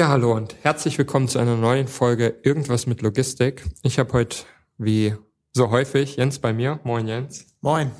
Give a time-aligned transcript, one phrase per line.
[0.00, 3.66] Ja, hallo und herzlich willkommen zu einer neuen Folge Irgendwas mit Logistik.
[3.82, 4.38] Ich habe heute,
[4.78, 5.14] wie
[5.52, 6.80] so häufig, Jens bei mir.
[6.84, 7.44] Moin Jens.
[7.60, 7.90] Moin.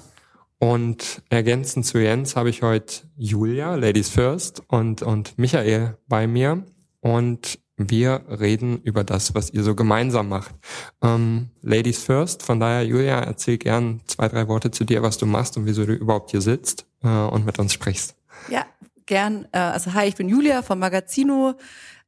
[0.58, 6.64] Und ergänzend zu Jens habe ich heute Julia, Ladies First, und, und Michael bei mir.
[7.00, 10.54] Und wir reden über das, was ihr so gemeinsam macht.
[11.02, 15.26] Ähm, Ladies First, von daher, Julia, erzähl gern zwei, drei Worte zu dir, was du
[15.26, 18.16] machst und wieso du überhaupt hier sitzt äh, und mit uns sprichst.
[18.48, 18.64] Ja,
[19.10, 19.46] gern.
[19.52, 21.56] Äh, also hi, ich bin Julia vom Magazino,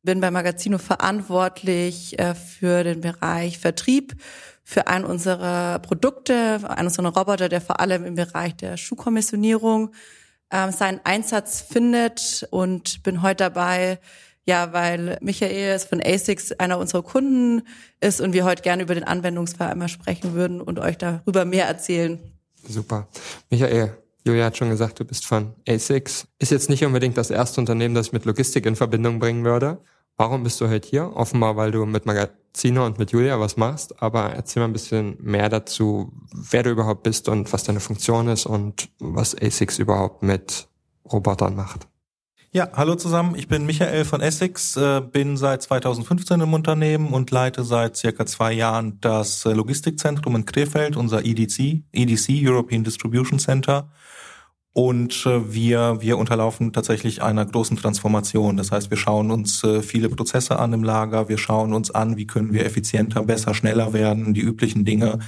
[0.02, 4.14] bin bei Magazino verantwortlich äh, für den Bereich Vertrieb,
[4.64, 9.92] für einen unserer Produkte, einen unserer Roboter, der vor allem im Bereich der Schuhkommissionierung
[10.50, 13.98] ähm, seinen Einsatz findet und bin heute dabei,
[14.44, 17.62] ja, weil Michael von ASICS einer unserer Kunden
[18.00, 21.66] ist und wir heute gerne über den Anwendungsfall einmal sprechen würden und euch darüber mehr
[21.66, 22.18] erzählen.
[22.68, 23.08] Super.
[23.50, 26.28] Michael, Julia hat schon gesagt, du bist von ASICS.
[26.38, 29.78] Ist jetzt nicht unbedingt das erste Unternehmen, das ich mit Logistik in Verbindung bringen würde.
[30.16, 31.10] Warum bist du heute hier?
[31.16, 34.00] Offenbar, weil du mit Magazine und mit Julia was machst.
[34.00, 38.28] Aber erzähl mal ein bisschen mehr dazu, wer du überhaupt bist und was deine Funktion
[38.28, 40.68] ist und was ASICS überhaupt mit
[41.10, 41.88] Robotern macht.
[42.54, 43.34] Ja, hallo zusammen.
[43.34, 48.26] Ich bin Michael von Essex, äh, bin seit 2015 im Unternehmen und leite seit circa
[48.26, 53.88] zwei Jahren das äh, Logistikzentrum in Krefeld, unser EDC, EDC, European Distribution Center.
[54.74, 58.58] Und äh, wir, wir unterlaufen tatsächlich einer großen Transformation.
[58.58, 62.26] Das heißt, wir schauen uns viele Prozesse an im Lager, wir schauen uns an, wie
[62.26, 65.20] können wir effizienter, besser, schneller werden, die üblichen Dinge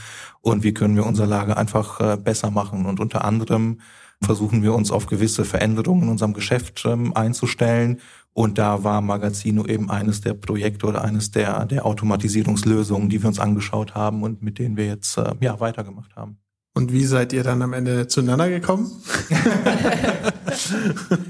[0.43, 2.85] und wie können wir unser Lager einfach besser machen.
[2.85, 3.79] Und unter anderem
[4.23, 8.01] versuchen wir uns auf gewisse Veränderungen in unserem Geschäft ähm, einzustellen.
[8.33, 13.29] Und da war Magazino eben eines der Projekte oder eines der, der Automatisierungslösungen, die wir
[13.29, 16.39] uns angeschaut haben und mit denen wir jetzt äh, ja, weitergemacht haben.
[16.77, 18.91] Und wie seid ihr dann am Ende zueinander gekommen?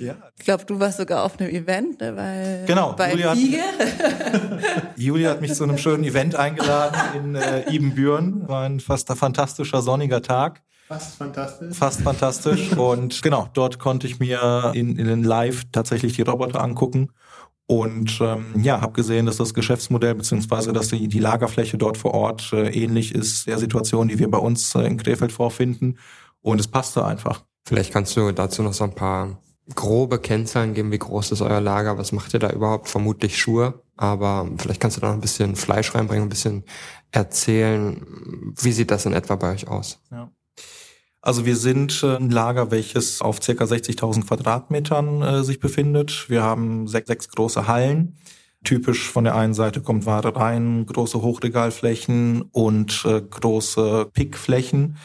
[0.00, 0.14] ja.
[0.38, 3.58] Ich glaube, du warst sogar auf einem Event, ne, weil genau, bei Julia Fiege.
[3.58, 8.48] Hat, Julia hat mich zu einem schönen Event eingeladen in äh, Ibenbüren.
[8.48, 10.62] War ein fast ein fantastischer sonniger Tag.
[10.86, 11.76] Fast fantastisch.
[11.76, 12.72] Fast fantastisch.
[12.76, 17.10] Und genau, dort konnte ich mir in, in Live tatsächlich die Roboter angucken
[17.66, 22.12] und ähm, ja, habe gesehen, dass das Geschäftsmodell beziehungsweise dass die, die Lagerfläche dort vor
[22.12, 25.98] Ort äh, ähnlich ist der Situation, die wir bei uns äh, in Krefeld vorfinden.
[26.42, 27.44] Und es passte einfach.
[27.66, 29.38] Vielleicht kannst du dazu noch so ein paar
[29.74, 32.90] grobe Kennzahlen geben, wie groß ist euer Lager, was macht ihr da überhaupt?
[32.90, 36.64] Vermutlich Schuhe, aber vielleicht kannst du da noch ein bisschen Fleisch reinbringen, ein bisschen
[37.12, 38.04] erzählen,
[38.60, 40.02] wie sieht das in etwa bei euch aus?
[40.10, 40.30] Ja.
[41.24, 46.28] Also wir sind äh, ein Lager, welches auf circa 60.000 Quadratmetern äh, sich befindet.
[46.28, 48.18] Wir haben sechs, sechs große Hallen.
[48.62, 54.98] Typisch von der einen Seite kommt Ware rein, große Hochregalflächen und äh, große Pickflächen.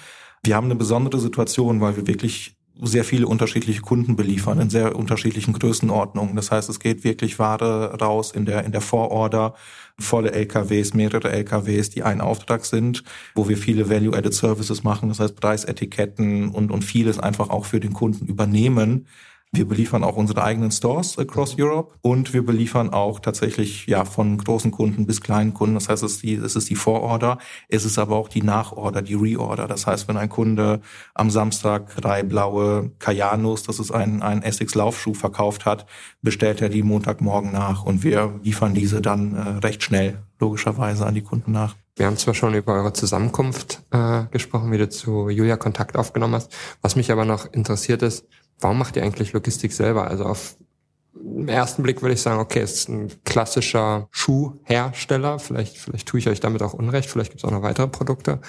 [0.44, 4.95] Wir haben eine besondere Situation, weil wir wirklich sehr viele unterschiedliche Kunden beliefern in sehr
[4.95, 6.35] unterschiedlichen Größenordnungen.
[6.35, 9.53] Das heißt, es geht wirklich Ware raus in der, in der Vororder,
[10.00, 13.03] volle LKWs, mehrere LKWs, die ein Auftrag sind,
[13.35, 17.79] wo wir viele Value-Added Services machen, das heißt Preisetiketten und, und vieles einfach auch für
[17.79, 19.07] den Kunden übernehmen,
[19.52, 24.38] wir beliefern auch unsere eigenen Stores across Europe und wir beliefern auch tatsächlich ja von
[24.38, 25.74] großen Kunden bis kleinen Kunden.
[25.74, 29.02] Das heißt, es ist die, es ist die Vororder, es ist aber auch die Nachorder,
[29.02, 29.68] die Reorder.
[29.68, 30.82] Das heißt, wenn ein Kunde
[31.16, 35.88] am Samstag drei blaue Kayanos, das ist ein, ein Essex Laufschuh verkauft hat,
[36.22, 41.16] bestellt er die Montagmorgen nach und wir liefern diese dann äh, recht schnell logischerweise an
[41.16, 41.76] die Kunden nach.
[41.96, 46.36] Wir haben zwar schon über eure Zusammenkunft äh, gesprochen, wie du zu Julia Kontakt aufgenommen
[46.36, 46.56] hast.
[46.81, 48.26] Was mich aber noch interessiert ist,
[48.59, 50.07] warum macht ihr eigentlich Logistik selber?
[50.07, 50.56] Also auf
[51.16, 55.39] im ersten Blick würde ich sagen, okay, es ist ein klassischer Schuhhersteller.
[55.39, 57.10] Vielleicht, vielleicht tue ich euch damit auch Unrecht.
[57.10, 58.39] Vielleicht gibt es auch noch weitere Produkte.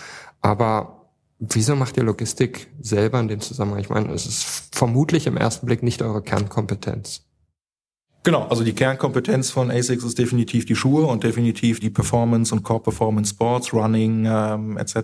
[0.41, 1.09] Aber
[1.39, 3.81] wieso macht ihr Logistik selber in dem Zusammenhang?
[3.81, 7.27] Ich meine, es ist vermutlich im ersten Blick nicht eure Kernkompetenz.
[8.23, 12.63] Genau, also die Kernkompetenz von ASICS ist definitiv die Schuhe und definitiv die Performance und
[12.63, 14.95] Core Performance Sports, Running ähm, etc.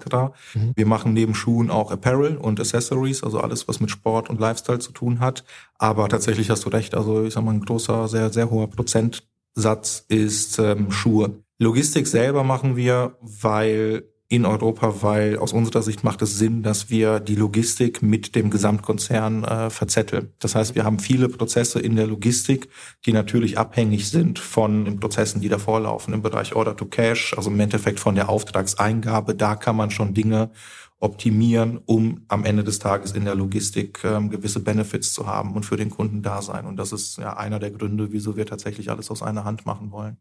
[0.54, 0.72] Mhm.
[0.74, 4.80] Wir machen neben Schuhen auch Apparel und Accessories, also alles, was mit Sport und Lifestyle
[4.80, 5.44] zu tun hat.
[5.78, 10.04] Aber tatsächlich hast du recht, also ich sag mal, ein großer, sehr, sehr hoher Prozentsatz
[10.08, 11.42] ist ähm, Schuhe.
[11.58, 16.90] Logistik selber machen wir, weil in Europa, weil aus unserer Sicht macht es Sinn, dass
[16.90, 20.32] wir die Logistik mit dem Gesamtkonzern äh, verzetteln.
[20.40, 22.68] Das heißt, wir haben viele Prozesse in der Logistik,
[23.04, 27.34] die natürlich abhängig sind von den Prozessen, die davor laufen im Bereich Order to Cash,
[27.36, 29.36] also im Endeffekt von der Auftragseingabe.
[29.36, 30.50] Da kann man schon Dinge
[30.98, 35.64] optimieren, um am Ende des Tages in der Logistik ähm, gewisse Benefits zu haben und
[35.64, 36.66] für den Kunden da sein.
[36.66, 39.92] Und das ist ja einer der Gründe, wieso wir tatsächlich alles aus einer Hand machen
[39.92, 40.16] wollen.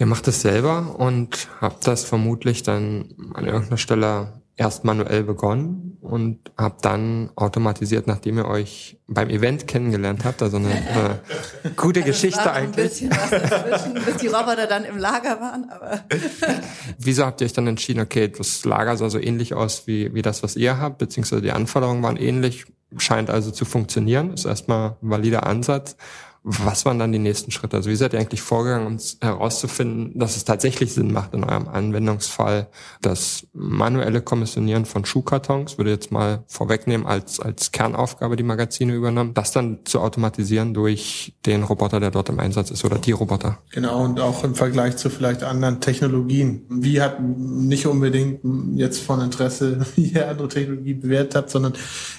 [0.00, 5.98] Ihr macht es selber und habt das vermutlich dann an irgendeiner Stelle erst manuell begonnen
[6.00, 10.40] und habt dann automatisiert, nachdem ihr euch beim Event kennengelernt habt.
[10.42, 11.20] Also eine, eine
[11.76, 13.02] gute also Geschichte war eigentlich.
[13.02, 15.68] Ein bisschen was dazwischen, bis die Roboter dann im Lager waren.
[15.68, 16.00] Aber
[16.98, 20.22] Wieso habt ihr euch dann entschieden, okay, das Lager sah so ähnlich aus wie, wie
[20.22, 22.64] das, was ihr habt, beziehungsweise die Anforderungen waren ähnlich,
[22.96, 25.96] scheint also zu funktionieren, ist erstmal ein valider Ansatz.
[26.42, 27.76] Was waren dann die nächsten Schritte?
[27.76, 31.68] Also wie seid ihr eigentlich vorgegangen, um herauszufinden, dass es tatsächlich Sinn macht in eurem
[31.68, 32.68] Anwendungsfall,
[33.02, 39.34] das manuelle Kommissionieren von Schuhkartons, würde jetzt mal vorwegnehmen, als, als Kernaufgabe die Magazine übernommen,
[39.34, 43.58] das dann zu automatisieren durch den Roboter, der dort im Einsatz ist oder die Roboter?
[43.72, 46.64] Genau, und auch im Vergleich zu vielleicht anderen Technologien.
[46.70, 48.40] Wie hat nicht unbedingt
[48.76, 51.74] jetzt von Interesse, wie ihr andere Technologie bewertet habt, sondern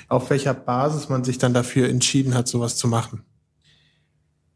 [0.08, 3.24] auf welcher Basis man sich dann dafür entschieden hat, sowas zu machen.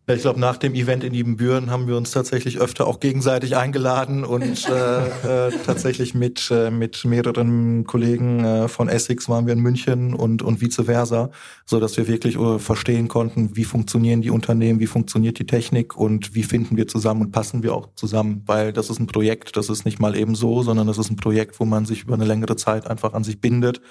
[0.07, 4.23] Ich glaube, nach dem Event in Ibbenbüren haben wir uns tatsächlich öfter auch gegenseitig eingeladen
[4.23, 9.61] und äh, äh, tatsächlich mit, äh, mit mehreren Kollegen äh, von Essex waren wir in
[9.61, 11.31] München und, und vice versa,
[11.65, 15.97] so dass wir wirklich uh, verstehen konnten, wie funktionieren die Unternehmen, wie funktioniert die Technik
[15.97, 19.57] und wie finden wir zusammen und passen wir auch zusammen, weil das ist ein Projekt,
[19.57, 22.13] das ist nicht mal eben so, sondern das ist ein Projekt, wo man sich über
[22.13, 23.81] eine längere Zeit einfach an sich bindet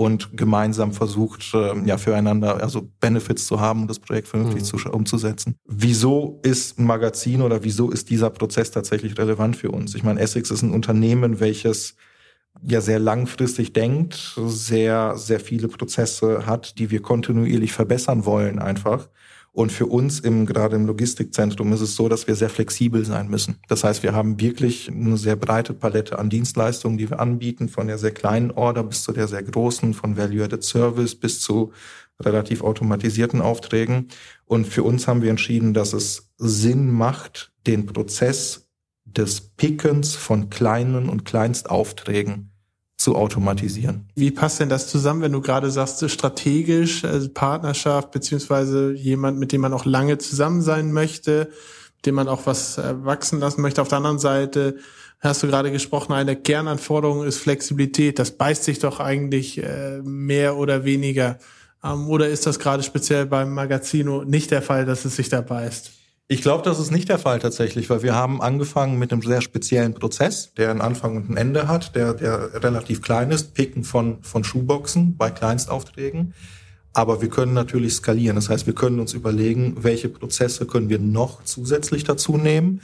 [0.00, 4.78] und gemeinsam versucht, äh, ja, füreinander, also Benefits zu haben und das Projekt vernünftig mhm.
[4.78, 5.56] zu, umzusetzen.
[5.66, 9.94] Wieso ist ein Magazin oder wieso ist dieser Prozess tatsächlich relevant für uns?
[9.94, 11.96] Ich meine, Essex ist ein Unternehmen, welches
[12.62, 19.10] ja sehr langfristig denkt, sehr, sehr viele Prozesse hat, die wir kontinuierlich verbessern wollen einfach.
[19.52, 23.28] Und für uns im, gerade im Logistikzentrum ist es so, dass wir sehr flexibel sein
[23.28, 23.58] müssen.
[23.68, 27.88] Das heißt, wir haben wirklich eine sehr breite Palette an Dienstleistungen, die wir anbieten, von
[27.88, 31.72] der sehr kleinen Order bis zu der sehr großen, von Value-Added Service bis zu
[32.20, 34.08] relativ automatisierten Aufträgen.
[34.44, 38.68] Und für uns haben wir entschieden, dass es Sinn macht, den Prozess
[39.04, 42.49] des Pickens von kleinen und Kleinstaufträgen
[43.00, 44.06] zu automatisieren.
[44.14, 49.52] Wie passt denn das zusammen, wenn du gerade sagst, strategisch, also Partnerschaft, beziehungsweise jemand, mit
[49.52, 51.48] dem man auch lange zusammen sein möchte,
[52.04, 53.80] dem man auch was wachsen lassen möchte.
[53.80, 54.76] Auf der anderen Seite
[55.20, 58.18] hast du gerade gesprochen, eine Kernanforderung ist Flexibilität.
[58.18, 61.38] Das beißt sich doch eigentlich äh, mehr oder weniger.
[61.82, 65.40] Ähm, oder ist das gerade speziell beim Magazino nicht der Fall, dass es sich da
[65.40, 65.92] beißt?
[66.32, 69.40] Ich glaube, das ist nicht der Fall tatsächlich, weil wir haben angefangen mit einem sehr
[69.40, 73.82] speziellen Prozess, der einen Anfang und ein Ende hat, der, der relativ klein ist, Picken
[73.82, 76.34] von, von Schuhboxen bei Kleinstaufträgen.
[76.92, 78.36] Aber wir können natürlich skalieren.
[78.36, 82.80] Das heißt, wir können uns überlegen, welche Prozesse können wir noch zusätzlich dazu nehmen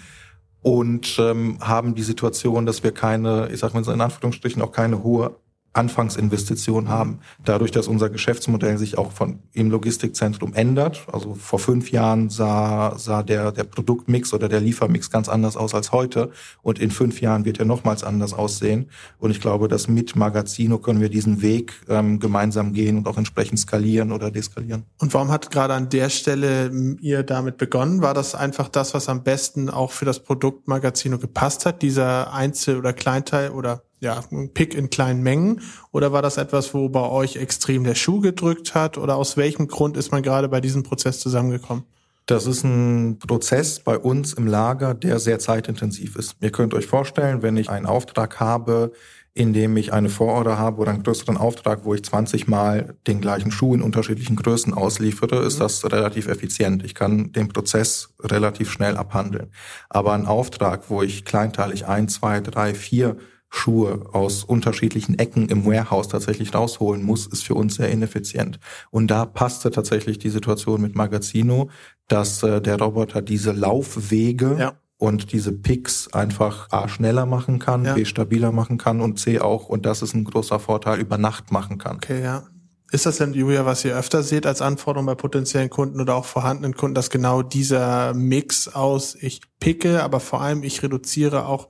[0.62, 5.04] und ähm, haben die Situation, dass wir keine, ich sag mal in Anführungsstrichen, auch keine
[5.04, 5.36] hohe
[5.76, 7.20] Anfangsinvestition haben.
[7.44, 11.06] Dadurch, dass unser Geschäftsmodell sich auch von im Logistikzentrum ändert.
[11.12, 15.74] Also vor fünf Jahren sah, sah der, der Produktmix oder der Liefermix ganz anders aus
[15.74, 16.30] als heute.
[16.62, 18.90] Und in fünf Jahren wird er nochmals anders aussehen.
[19.18, 23.18] Und ich glaube, dass mit Magazino können wir diesen Weg ähm, gemeinsam gehen und auch
[23.18, 24.84] entsprechend skalieren oder deskalieren.
[24.98, 26.70] Und warum hat gerade an der Stelle
[27.00, 28.02] ihr damit begonnen?
[28.02, 31.82] War das einfach das, was am besten auch für das Produkt Magazino gepasst hat?
[31.82, 35.60] Dieser Einzel- oder Kleinteil oder ja, ein Pick in kleinen Mengen?
[35.92, 38.96] Oder war das etwas, wo bei euch extrem der Schuh gedrückt hat?
[38.96, 41.84] Oder aus welchem Grund ist man gerade bei diesem Prozess zusammengekommen?
[42.24, 46.36] Das ist ein Prozess bei uns im Lager, der sehr zeitintensiv ist.
[46.40, 48.92] Ihr könnt euch vorstellen, wenn ich einen Auftrag habe,
[49.34, 53.20] in dem ich eine Vororder habe oder einen größeren Auftrag, wo ich 20 Mal den
[53.20, 55.60] gleichen Schuh in unterschiedlichen Größen ausliefere, ist mhm.
[55.60, 56.84] das relativ effizient.
[56.84, 59.52] Ich kann den Prozess relativ schnell abhandeln.
[59.88, 63.16] Aber ein Auftrag, wo ich kleinteilig ein, zwei, drei, vier
[63.56, 68.60] Schuhe aus unterschiedlichen Ecken im Warehouse tatsächlich rausholen muss, ist für uns sehr ineffizient.
[68.90, 71.70] Und da passte tatsächlich die Situation mit Magazino,
[72.06, 74.72] dass äh, der Roboter diese Laufwege ja.
[74.98, 77.94] und diese Picks einfach A schneller machen kann, ja.
[77.94, 81.50] B stabiler machen kann und C auch, und das ist ein großer Vorteil, über Nacht
[81.50, 81.96] machen kann.
[81.96, 82.44] Okay, ja.
[82.92, 86.24] Ist das denn, Julia, was ihr öfter seht als Anforderung bei potenziellen Kunden oder auch
[86.24, 91.68] vorhandenen Kunden, dass genau dieser Mix aus ich picke, aber vor allem ich reduziere auch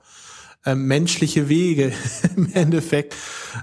[0.67, 1.93] äh, menschliche Wege
[2.35, 3.15] im Endeffekt.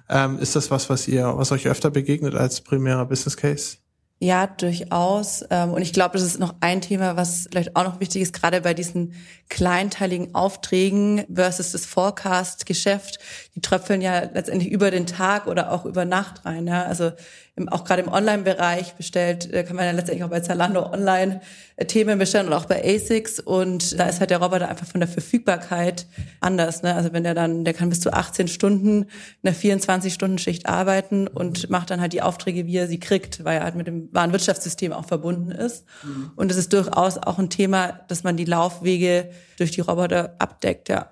[0.09, 3.77] Ähm, ist das was, was ihr, was euch öfter begegnet als primärer Business Case?
[4.21, 5.45] Ja, durchaus.
[5.51, 8.33] Ähm, und ich glaube, das ist noch ein Thema, was vielleicht auch noch wichtig ist,
[8.33, 9.13] gerade bei diesen
[9.51, 13.19] kleinteiligen Aufträgen versus das Forecast-Geschäft.
[13.55, 16.69] Die tröpfeln ja letztendlich über den Tag oder auch über Nacht rein.
[16.71, 17.13] Also
[17.57, 21.41] im, auch gerade im Online-Bereich bestellt, äh, kann man ja letztendlich auch bei Zalando online
[21.77, 23.39] äh, Themen bestellen und auch bei ASICS.
[23.41, 26.07] Und da ist halt der Roboter einfach von der Verfügbarkeit
[26.41, 26.83] anders.
[26.83, 26.95] Ne?
[26.95, 29.07] Also wenn der dann, der kann bis zu 18 Stunden
[29.43, 33.59] in einer 24-Stunden-Schicht arbeiten und macht dann halt die Aufträge, wie er sie kriegt, weil
[33.59, 35.85] er halt mit dem Warenwirtschaftssystem auch verbunden ist.
[36.03, 36.33] Mhm.
[36.35, 40.89] Und es ist durchaus auch ein Thema, dass man die Laufwege durch die Roboter abdeckt,
[40.89, 41.09] ja.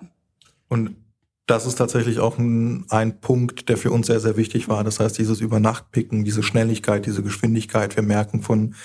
[0.67, 0.95] Und
[1.45, 4.83] das ist tatsächlich auch ein, ein Punkt, der für uns sehr, sehr wichtig war.
[4.85, 7.97] Das heißt, dieses Übernachtpicken, diese Schnelligkeit, diese Geschwindigkeit.
[7.97, 8.75] Wir merken von,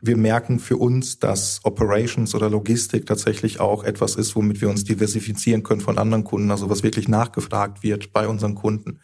[0.00, 4.84] wir merken für uns, dass Operations oder Logistik tatsächlich auch etwas ist, womit wir uns
[4.84, 9.00] diversifizieren können von anderen Kunden, also was wirklich nachgefragt wird bei unseren Kunden.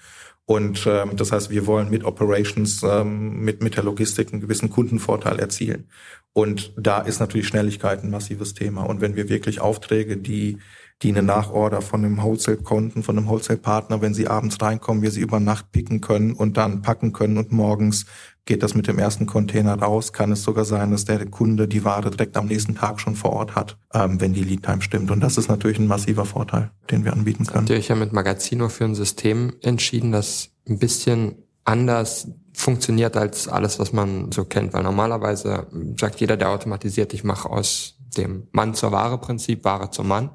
[0.46, 4.70] Und ähm, das heißt, wir wollen mit Operations, ähm, mit, mit der Logistik einen gewissen
[4.70, 5.88] Kundenvorteil erzielen.
[6.32, 8.82] Und da ist natürlich Schnelligkeit ein massives Thema.
[8.84, 10.58] Und wenn wir wirklich Aufträge, die
[11.02, 15.20] die eine Nachorder von einem Wholesale-Konten, von einem Wholesale-Partner, wenn sie abends reinkommen, wir sie
[15.20, 18.06] über Nacht picken können und dann packen können und morgens
[18.44, 21.84] geht das mit dem ersten Container raus, kann es sogar sein, dass der Kunde die
[21.84, 25.10] Ware direkt am nächsten Tag schon vor Ort hat, ähm, wenn die Lead-Time stimmt.
[25.10, 27.60] Und das ist natürlich ein massiver Vorteil, den wir anbieten können.
[27.60, 33.16] Habt ihr euch ja mit Magazino für ein System entschieden, das ein bisschen anders funktioniert
[33.16, 34.72] als alles, was man so kennt.
[34.72, 35.66] Weil normalerweise
[35.98, 40.30] sagt jeder, der automatisiert, ich mache aus dem Mann zur Ware Prinzip Ware zum Mann.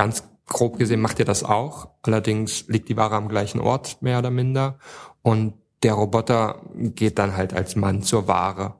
[0.00, 1.90] Ganz grob gesehen macht ihr das auch.
[2.00, 4.78] Allerdings liegt die Ware am gleichen Ort, mehr oder minder.
[5.20, 5.52] Und
[5.82, 8.76] der Roboter geht dann halt als Mann zur Ware.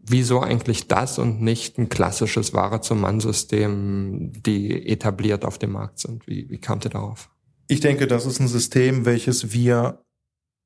[0.00, 6.00] Wieso eigentlich das und nicht ein klassisches Ware zum Mann-System, die etabliert auf dem Markt
[6.00, 6.26] sind?
[6.26, 7.30] Wie, wie kamt ihr darauf?
[7.68, 10.02] Ich denke, das ist ein System, welches wir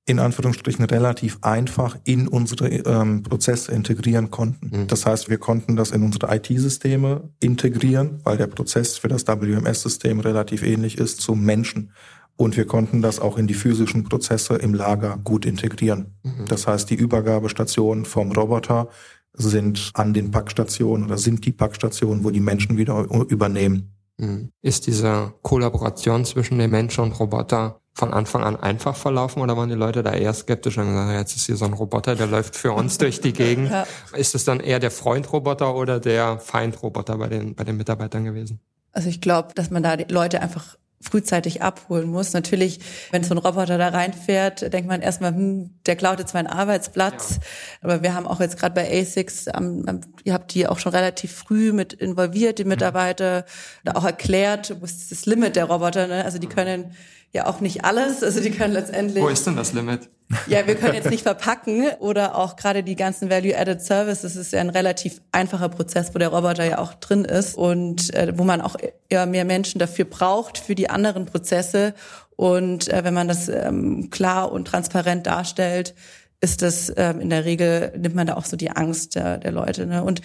[0.09, 4.71] in Anführungsstrichen relativ einfach in unsere ähm, Prozesse integrieren konnten.
[4.83, 4.87] Mhm.
[4.87, 10.21] Das heißt, wir konnten das in unsere IT-Systeme integrieren, weil der Prozess für das WMS-System
[10.21, 11.91] relativ ähnlich ist zum Menschen.
[12.37, 16.15] Und wir konnten das auch in die physischen Prozesse im Lager gut integrieren.
[16.23, 16.45] Mhm.
[16.49, 18.89] Das heißt, die Übergabestationen vom Roboter
[19.33, 23.93] sind an den Packstationen oder sind die Packstationen, wo die Menschen wieder übernehmen.
[24.19, 24.51] Mhm.
[24.63, 29.71] Ist diese Kollaboration zwischen dem Menschen und Roboter von Anfang an einfach verlaufen oder waren
[29.71, 32.55] die Leute da eher skeptisch und gesagt, jetzt ist hier so ein Roboter, der läuft
[32.55, 33.71] für uns durch die Gegend.
[33.71, 33.87] Ja.
[34.15, 38.61] Ist es dann eher der Freund-Roboter oder der Feind-Roboter bei den, bei den Mitarbeitern gewesen?
[38.93, 42.35] Also ich glaube, dass man da die Leute einfach frühzeitig abholen muss.
[42.35, 42.81] Natürlich,
[43.13, 47.37] wenn so ein Roboter da reinfährt, denkt man erstmal, hm, der klaut jetzt meinen Arbeitsplatz.
[47.37, 47.41] Ja.
[47.83, 51.33] Aber wir haben auch jetzt gerade bei ASICS, ähm, ihr habt die auch schon relativ
[51.33, 52.71] früh mit involviert, die mhm.
[52.71, 53.47] Mitarbeiter,
[53.85, 53.93] mhm.
[53.93, 56.07] auch erklärt, wo ist das Limit der Roboter.
[56.07, 56.25] Ne?
[56.25, 56.95] Also die können
[57.33, 58.23] ja auch nicht alles.
[58.23, 59.23] Also die können letztendlich.
[59.23, 60.09] Wo ist denn das Limit?
[60.49, 64.61] Ja, wir können jetzt nicht verpacken oder auch gerade die ganzen Value-Added Services ist ja
[64.61, 68.61] ein relativ einfacher Prozess, wo der Roboter ja auch drin ist und äh, wo man
[68.61, 68.75] auch
[69.09, 71.95] eher mehr Menschen dafür braucht für die anderen Prozesse.
[72.35, 75.95] Und äh, wenn man das ähm, klar und transparent darstellt,
[76.41, 79.53] ist das ähm, in der Regel nimmt man da auch so die Angst der, der
[79.53, 79.87] Leute.
[79.87, 80.03] Ne?
[80.03, 80.23] Und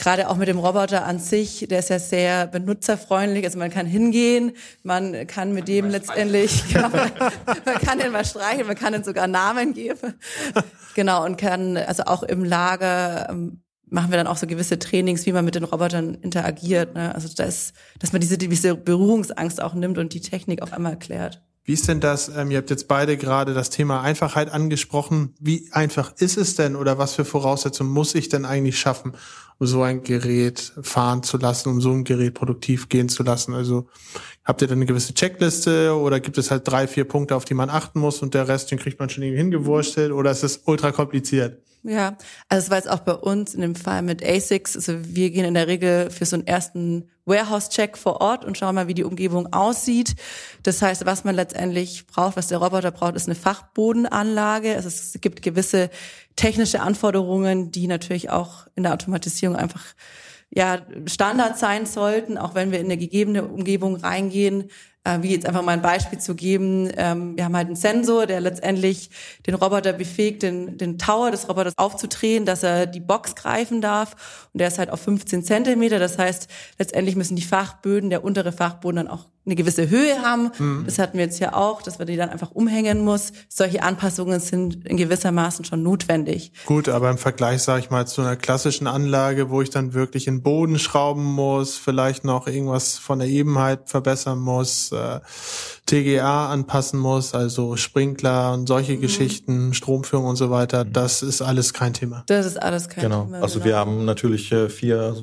[0.00, 3.44] gerade auch mit dem Roboter an sich, der ist ja sehr benutzerfreundlich.
[3.44, 4.52] Also man kann hingehen,
[4.82, 6.88] man kann mit dem letztendlich, genau,
[7.64, 10.14] man kann den mal streicheln, man kann den sogar Namen geben.
[10.94, 15.26] Genau, und kann, also auch im Lager ähm, machen wir dann auch so gewisse Trainings,
[15.26, 16.94] wie man mit den Robotern interagiert.
[16.94, 17.14] Ne?
[17.14, 21.42] Also das, dass man diese, diese Berührungsangst auch nimmt und die Technik auf einmal erklärt.
[21.64, 22.28] Wie ist denn das?
[22.34, 25.34] Ähm, ihr habt jetzt beide gerade das Thema Einfachheit angesprochen.
[25.38, 29.12] Wie einfach ist es denn oder was für Voraussetzungen muss ich denn eigentlich schaffen,
[29.58, 33.52] um so ein Gerät fahren zu lassen, um so ein Gerät produktiv gehen zu lassen?
[33.52, 33.88] Also
[34.42, 37.54] habt ihr dann eine gewisse Checkliste oder gibt es halt drei, vier Punkte, auf die
[37.54, 40.62] man achten muss und der Rest, den kriegt man schon irgendwie hingewurstelt oder ist es
[40.64, 41.62] ultra kompliziert?
[41.82, 42.18] Ja,
[42.48, 44.76] also es war jetzt auch bei uns in dem Fall mit ASICS.
[44.76, 48.74] Also wir gehen in der Regel für so einen ersten Warehouse-Check vor Ort und schauen
[48.74, 50.14] mal, wie die Umgebung aussieht.
[50.62, 54.74] Das heißt, was man letztendlich braucht, was der Roboter braucht, ist eine Fachbodenanlage.
[54.74, 55.88] Also es gibt gewisse
[56.36, 59.84] technische Anforderungen, die natürlich auch in der Automatisierung einfach
[60.50, 64.70] ja Standard sein sollten, auch wenn wir in eine gegebene Umgebung reingehen
[65.04, 66.90] äh, wie jetzt einfach mal ein Beispiel zu geben.
[66.96, 69.10] Ähm, wir haben halt einen Sensor, der letztendlich
[69.46, 74.48] den Roboter befähigt, den, den Tower des Roboters aufzudrehen, dass er die Box greifen darf.
[74.52, 75.98] Und der ist halt auf 15 Zentimeter.
[75.98, 80.50] Das heißt, letztendlich müssen die Fachböden, der untere Fachboden dann auch eine gewisse Höhe haben.
[80.58, 80.82] Mhm.
[80.84, 83.32] Das hatten wir jetzt ja auch, dass man die dann einfach umhängen muss.
[83.48, 86.52] Solche Anpassungen sind in gewissermaßen schon notwendig.
[86.66, 90.26] Gut, aber im Vergleich, sage ich mal, zu einer klassischen Anlage, wo ich dann wirklich
[90.26, 95.20] in Boden schrauben muss, vielleicht noch irgendwas von der Ebenheit verbessern muss, äh,
[95.86, 99.00] TGA anpassen muss, also Sprinkler und solche mhm.
[99.00, 100.92] Geschichten, Stromführung und so weiter, mhm.
[100.92, 102.24] das ist alles kein Thema.
[102.26, 103.24] Das ist alles kein genau.
[103.24, 103.42] Thema.
[103.42, 103.64] Also genau.
[103.64, 105.16] wir haben natürlich äh, vier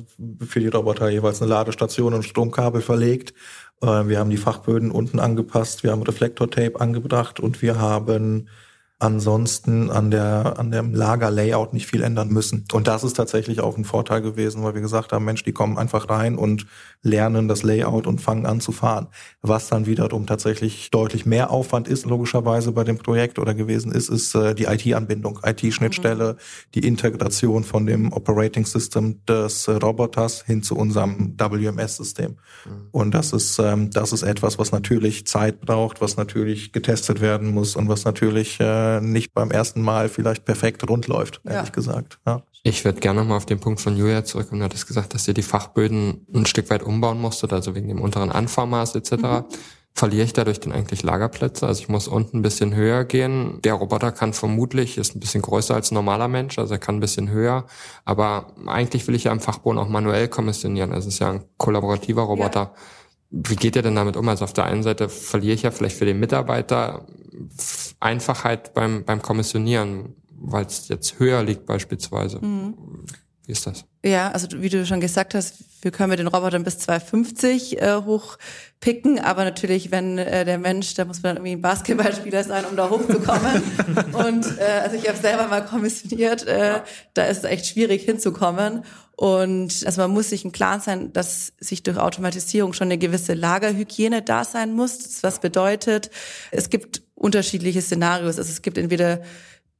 [0.46, 3.32] für die Roboter jeweils eine Ladestation und Stromkabel verlegt.
[3.82, 8.48] Äh, wir haben die Fachböden unten angepasst, wir haben Reflektortape angebracht und wir haben
[9.00, 12.64] ansonsten an der an dem Lagerlayout nicht viel ändern müssen.
[12.72, 15.78] Und das ist tatsächlich auch ein Vorteil gewesen, weil wir gesagt haben, Mensch, die kommen
[15.78, 16.66] einfach rein und
[17.02, 19.06] lernen das Layout und fangen an zu fahren.
[19.40, 24.08] Was dann wiederum tatsächlich deutlich mehr Aufwand ist, logischerweise bei dem Projekt oder gewesen ist,
[24.08, 26.38] ist äh, die IT-Anbindung, IT-Schnittstelle, mhm.
[26.74, 32.32] die Integration von dem Operating System des äh, Roboters hin zu unserem WMS-System.
[32.32, 32.70] Mhm.
[32.90, 37.54] Und das ist ähm, das ist etwas, was natürlich Zeit braucht, was natürlich getestet werden
[37.54, 41.68] muss und was natürlich äh, äh, nicht beim ersten Mal vielleicht perfekt rund läuft, ehrlich
[41.68, 41.74] ja.
[41.74, 42.18] gesagt.
[42.26, 42.42] Ja.
[42.62, 44.60] Ich würde gerne nochmal auf den Punkt von Julia zurückkommen.
[44.60, 48.00] Du hattest gesagt, dass ihr die Fachböden ein Stück weit umbauen musstet, also wegen dem
[48.00, 49.12] unteren Anfahrmaß etc.
[49.12, 49.44] Mhm.
[49.94, 51.66] Verliere ich dadurch denn eigentlich Lagerplätze?
[51.66, 53.60] Also ich muss unten ein bisschen höher gehen.
[53.64, 56.96] Der Roboter kann vermutlich, ist ein bisschen größer als ein normaler Mensch, also er kann
[56.96, 57.66] ein bisschen höher.
[58.04, 60.92] Aber eigentlich will ich ja im Fachboden auch manuell kommissionieren.
[60.92, 62.60] Also es ist ja ein kollaborativer Roboter.
[62.60, 62.74] Ja.
[63.30, 64.28] Wie geht ihr denn damit um?
[64.28, 67.06] Also auf der einen Seite verliere ich ja vielleicht für den Mitarbeiter
[68.00, 72.38] Einfachheit beim, beim Kommissionieren, weil es jetzt höher liegt beispielsweise.
[72.38, 72.74] Mhm.
[73.48, 73.86] Wie ist das?
[74.04, 78.02] Ja, also wie du schon gesagt hast, wir können mit den Robotern bis 250 äh,
[78.04, 82.76] hochpicken, aber natürlich, wenn äh, der Mensch, da muss man irgendwie ein Basketballspieler sein, um
[82.76, 83.62] da hochzukommen.
[84.12, 86.80] und äh, also ich habe selber mal kommissioniert, äh,
[87.14, 88.84] da ist es echt schwierig hinzukommen.
[89.16, 93.34] Und also man muss sich im Klaren sein, dass sich durch Automatisierung schon eine gewisse
[93.34, 95.22] Lagerhygiene da sein muss.
[95.22, 96.10] Was bedeutet,
[96.52, 98.38] es gibt unterschiedliche Szenarios.
[98.38, 99.20] Also es gibt entweder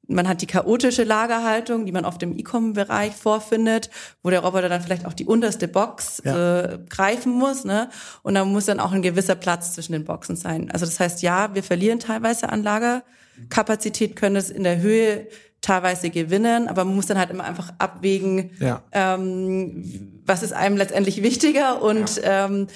[0.09, 3.90] man hat die chaotische Lagerhaltung, die man auf dem E-Com-Bereich vorfindet,
[4.23, 6.62] wo der Roboter dann vielleicht auch die unterste Box ja.
[6.62, 7.90] äh, greifen muss, ne?
[8.23, 10.71] Und da muss dann auch ein gewisser Platz zwischen den Boxen sein.
[10.71, 15.28] Also das heißt, ja, wir verlieren teilweise an Lagerkapazität, können es in der Höhe
[15.61, 18.83] teilweise gewinnen, aber man muss dann halt immer einfach abwägen, ja.
[18.92, 22.47] ähm, was ist einem letztendlich wichtiger und ja.
[22.47, 22.66] ähm,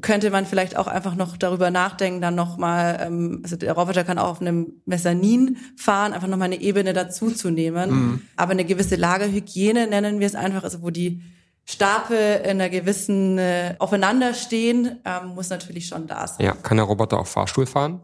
[0.00, 4.18] könnte man vielleicht auch einfach noch darüber nachdenken, dann nochmal, ähm, also der Roboter kann
[4.18, 7.90] auch auf einem Mezzanin fahren, einfach nochmal eine Ebene dazu zu nehmen.
[7.90, 8.22] Mhm.
[8.36, 11.22] Aber eine gewisse Lagerhygiene nennen wir es einfach, also wo die
[11.66, 16.46] Stapel in einer gewissen äh, aufeinander stehen, ähm, muss natürlich schon da sein.
[16.46, 18.00] Ja, kann der Roboter auch Fahrstuhl fahren?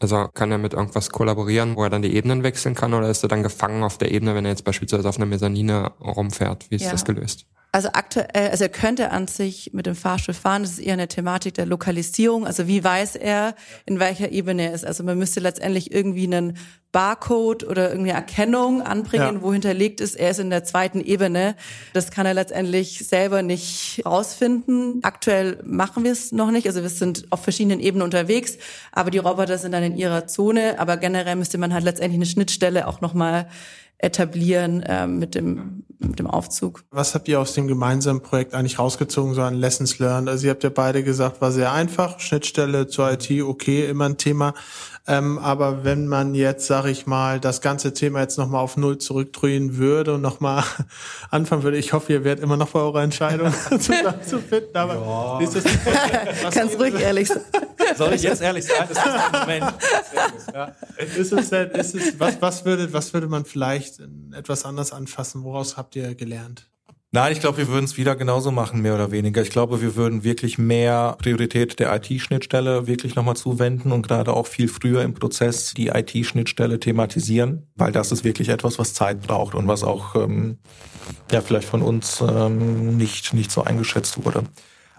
[0.00, 3.22] Also kann er mit irgendwas kollaborieren, wo er dann die Ebenen wechseln kann oder ist
[3.22, 6.68] er dann gefangen auf der Ebene, wenn er jetzt beispielsweise auf einer Mezzanine rumfährt?
[6.70, 6.90] Wie ist ja.
[6.90, 7.46] das gelöst?
[7.74, 10.62] Also aktuell, also er könnte an sich mit dem Fahrstuhl fahren.
[10.62, 12.46] Das ist eher eine Thematik der Lokalisierung.
[12.46, 14.86] Also wie weiß er, in welcher Ebene er ist?
[14.86, 16.56] Also man müsste letztendlich irgendwie einen
[16.92, 19.42] Barcode oder irgendwie Erkennung anbringen, ja.
[19.42, 21.56] wo hinterlegt ist, er ist in der zweiten Ebene.
[21.94, 25.00] Das kann er letztendlich selber nicht rausfinden.
[25.02, 26.68] Aktuell machen wir es noch nicht.
[26.68, 28.56] Also wir sind auf verschiedenen Ebenen unterwegs,
[28.92, 30.78] aber die Roboter sind dann in ihrer Zone.
[30.78, 33.48] Aber generell müsste man halt letztendlich eine Schnittstelle auch nochmal
[33.98, 36.84] etablieren äh, mit dem mit dem Aufzug.
[36.90, 40.28] Was habt ihr aus dem gemeinsamen Projekt eigentlich rausgezogen, so an Lessons learned?
[40.28, 44.16] Also ihr habt ja beide gesagt, war sehr einfach, Schnittstelle zur IT, okay, immer ein
[44.16, 44.54] Thema.
[45.06, 48.96] Ähm, aber wenn man jetzt, sage ich mal, das ganze Thema jetzt nochmal auf Null
[48.96, 50.64] zurückdrehen würde und nochmal
[51.30, 54.74] anfangen würde, ich hoffe, ihr werdet immer noch bei eurer Entscheidung zusammenzufinden.
[54.74, 55.40] Aber ja.
[55.40, 55.64] ist das,
[56.42, 57.42] was Ganz ruhig ehrlich sein.
[57.96, 58.88] Soll ich jetzt ehrlich sein?
[58.88, 59.74] Das ist der Moment.
[61.18, 64.00] Ist es denn, ist es, was, was, würde, was würde man vielleicht
[64.32, 65.44] etwas anders anfassen?
[65.44, 66.68] Woraus habt ihr gelernt?
[67.14, 69.40] Nein, ich glaube, wir würden es wieder genauso machen, mehr oder weniger.
[69.40, 74.48] Ich glaube, wir würden wirklich mehr Priorität der IT-Schnittstelle wirklich nochmal zuwenden und gerade auch
[74.48, 79.54] viel früher im Prozess die IT-Schnittstelle thematisieren, weil das ist wirklich etwas, was Zeit braucht
[79.54, 80.58] und was auch ähm,
[81.30, 84.42] ja vielleicht von uns ähm, nicht nicht so eingeschätzt wurde.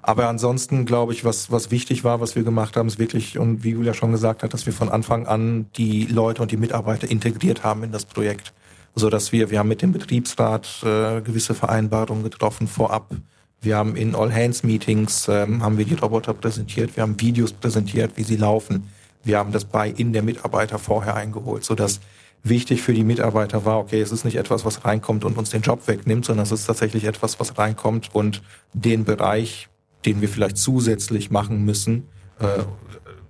[0.01, 3.65] Aber ansonsten glaube ich, was, was wichtig war, was wir gemacht haben, ist wirklich, und
[3.65, 7.09] wie Julia schon gesagt hat, dass wir von Anfang an die Leute und die Mitarbeiter
[7.09, 8.53] integriert haben in das Projekt
[8.95, 13.15] so dass wir, wir haben mit dem Betriebsrat äh, gewisse Vereinbarungen getroffen vorab.
[13.61, 18.23] Wir haben in All-Hands-Meetings ähm, haben wir die Roboter präsentiert, wir haben Videos präsentiert, wie
[18.23, 18.89] sie laufen.
[19.23, 21.99] Wir haben das bei in der Mitarbeiter vorher eingeholt, so dass
[22.43, 25.61] wichtig für die Mitarbeiter war, okay, es ist nicht etwas, was reinkommt und uns den
[25.61, 29.67] Job wegnimmt, sondern es ist tatsächlich etwas, was reinkommt und den Bereich,
[30.05, 32.07] den wir vielleicht zusätzlich machen müssen,
[32.39, 32.63] äh,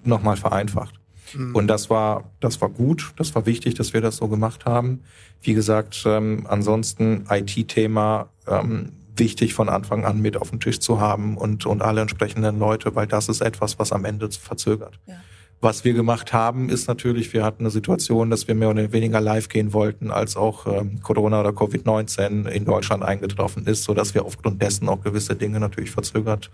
[0.03, 0.95] nochmal vereinfacht.
[1.35, 1.55] Mhm.
[1.55, 5.01] Und das war, das war gut, das war wichtig, dass wir das so gemacht haben.
[5.41, 10.99] Wie gesagt, ähm, ansonsten IT-Thema ähm, wichtig von Anfang an mit auf den Tisch zu
[10.99, 14.99] haben und, und alle entsprechenden Leute, weil das ist etwas, was am Ende verzögert.
[15.07, 15.15] Ja.
[15.61, 19.21] Was wir gemacht haben, ist natürlich, wir hatten eine Situation, dass wir mehr oder weniger
[19.21, 24.13] live gehen wollten, als auch ähm, Corona oder Covid-19 in Deutschland eingetroffen ist, so dass
[24.13, 26.51] wir aufgrund dessen auch gewisse Dinge natürlich verzögert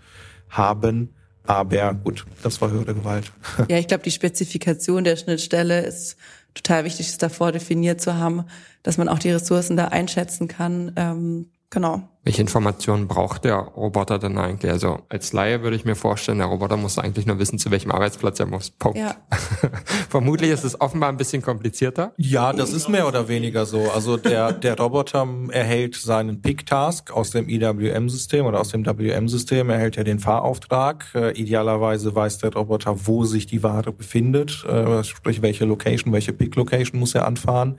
[0.48, 1.10] haben.
[1.44, 3.32] Aber gut, das war höhere Gewalt.
[3.68, 6.16] Ja, ich glaube, die Spezifikation der Schnittstelle ist
[6.54, 8.44] total wichtig, es davor definiert zu haben,
[8.82, 10.92] dass man auch die Ressourcen da einschätzen kann.
[10.96, 12.02] Ähm, Genau.
[12.22, 14.70] Welche Informationen braucht der Roboter denn eigentlich?
[14.70, 17.90] Also als Laie würde ich mir vorstellen, der Roboter muss eigentlich nur wissen, zu welchem
[17.90, 18.70] Arbeitsplatz er muss.
[18.70, 18.98] Punkt.
[18.98, 19.16] Ja.
[20.10, 22.12] Vermutlich ist es offenbar ein bisschen komplizierter.
[22.18, 23.90] Ja, das ist mehr oder weniger so.
[23.90, 29.96] Also der, der Roboter erhält seinen Pick-Task aus dem IWM-System oder aus dem WM-System, erhält
[29.96, 31.06] er den Fahrauftrag.
[31.14, 36.34] Äh, idealerweise weiß der Roboter, wo sich die Ware befindet, äh, sprich welche Location, welche
[36.34, 37.78] Pick-Location muss er anfahren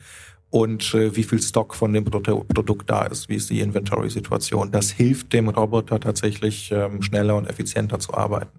[0.54, 4.72] und äh, wie viel Stock von dem Produkt da ist, wie ist die Inventory-Situation.
[4.72, 8.52] Das hilft dem Roboter tatsächlich ähm, schneller und effizienter zu arbeiten.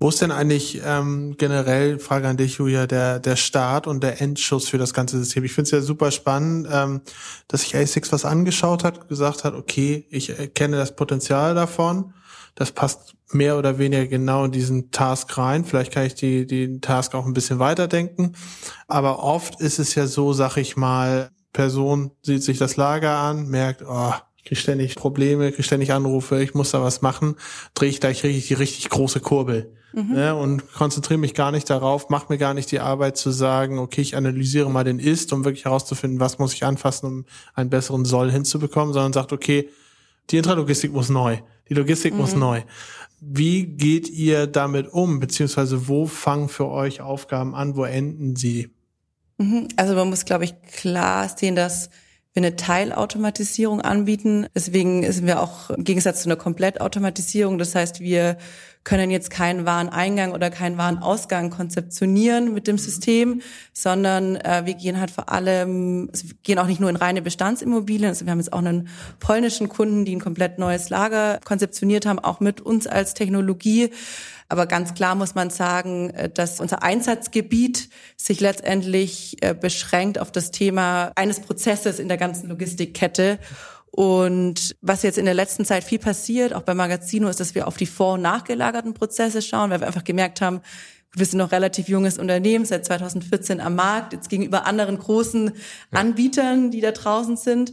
[0.00, 4.20] Wo ist denn eigentlich ähm, generell, Frage an dich, Julia, der, der Start und der
[4.20, 5.44] Endschuss für das ganze System?
[5.44, 7.00] Ich finde es ja super spannend, ähm,
[7.48, 12.12] dass sich ASICS was angeschaut hat, gesagt hat, okay, ich erkenne das Potenzial davon
[12.54, 15.64] das passt mehr oder weniger genau in diesen Task rein.
[15.64, 18.32] Vielleicht kann ich die, den Task auch ein bisschen weiterdenken.
[18.88, 23.48] Aber oft ist es ja so, sag ich mal, Person sieht sich das Lager an,
[23.48, 27.36] merkt, oh, ich kriege ständig Probleme, kriege ständig Anrufe, ich muss da was machen,
[27.74, 29.74] drehe ich gleich richtig die richtig große Kurbel.
[29.94, 30.14] Mhm.
[30.14, 33.78] Ne, und konzentriere mich gar nicht darauf, mache mir gar nicht die Arbeit zu sagen,
[33.78, 37.68] okay, ich analysiere mal den Ist, um wirklich herauszufinden, was muss ich anfassen, um einen
[37.68, 39.68] besseren Soll hinzubekommen, sondern sagt, okay,
[40.30, 41.38] die Intralogistik muss neu.
[41.68, 42.20] Die Logistik mhm.
[42.20, 42.62] muss neu.
[43.20, 45.20] Wie geht ihr damit um?
[45.20, 47.76] Beziehungsweise wo fangen für euch Aufgaben an?
[47.76, 48.70] Wo enden sie?
[49.38, 49.68] Mhm.
[49.76, 51.90] Also man muss, glaube ich, klar sehen, dass
[52.32, 54.46] wir eine Teilautomatisierung anbieten.
[54.54, 57.58] Deswegen sind wir auch im Gegensatz zu einer Komplettautomatisierung.
[57.58, 58.38] Das heißt, wir
[58.84, 63.42] können jetzt keinen Wareneingang oder keinen Warenausgang konzeptionieren mit dem System,
[63.72, 67.22] sondern äh, wir gehen halt vor allem, also wir gehen auch nicht nur in reine
[67.22, 68.88] Bestandsimmobilien, also wir haben jetzt auch einen
[69.20, 73.90] polnischen Kunden, die ein komplett neues Lager konzeptioniert haben, auch mit uns als Technologie.
[74.52, 77.88] Aber ganz klar muss man sagen, äh, dass unser Einsatzgebiet
[78.18, 83.38] sich letztendlich äh, beschränkt auf das Thema eines Prozesses in der ganzen Logistikkette.
[83.90, 87.66] Und was jetzt in der letzten Zeit viel passiert, auch bei Magazino, ist, dass wir
[87.66, 90.60] auf die vor- und nachgelagerten Prozesse schauen, weil wir einfach gemerkt haben,
[91.14, 95.52] wir sind noch relativ junges Unternehmen, seit 2014 am Markt, jetzt gegenüber anderen großen
[95.92, 97.72] Anbietern, die da draußen sind.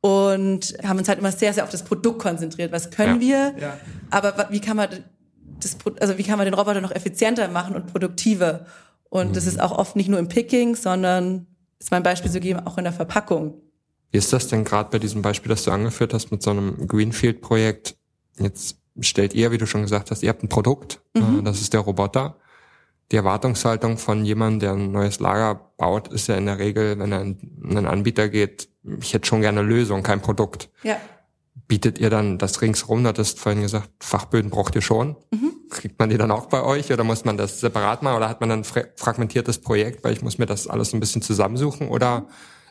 [0.00, 2.70] Und haben uns halt immer sehr, sehr auf das Produkt konzentriert.
[2.70, 3.52] Was können ja.
[3.56, 3.62] wir?
[3.62, 3.80] Ja.
[4.10, 4.90] Aber wie kann man
[5.64, 8.66] das, also wie kann man den Roboter noch effizienter machen und produktiver?
[9.08, 9.32] Und mhm.
[9.32, 11.46] das ist auch oft nicht nur im Picking, sondern,
[11.78, 13.54] ist mein Beispiel zu geben, auch in der Verpackung.
[14.10, 16.86] Wie ist das denn gerade bei diesem Beispiel, das du angeführt hast mit so einem
[16.86, 17.96] Greenfield-Projekt?
[18.38, 21.40] Jetzt stellt ihr, wie du schon gesagt hast, ihr habt ein Produkt, mhm.
[21.40, 22.36] Äh, das ist der Roboter.
[23.12, 27.10] Die Erwartungshaltung von jemandem, der ein neues Lager baut, ist ja in der Regel, wenn
[27.10, 28.68] er in einen Anbieter geht,
[29.00, 30.70] ich hätte schon gerne eine Lösung, kein Produkt.
[30.82, 30.96] Ja.
[31.70, 35.14] Bietet ihr dann das ringsrum, du hattest vorhin gesagt, Fachböden braucht ihr schon.
[35.30, 35.52] Mhm.
[35.70, 38.40] Kriegt man die dann auch bei euch oder muss man das separat machen oder hat
[38.40, 42.26] man dann ein fragmentiertes Projekt, weil ich muss mir das alles ein bisschen zusammensuchen oder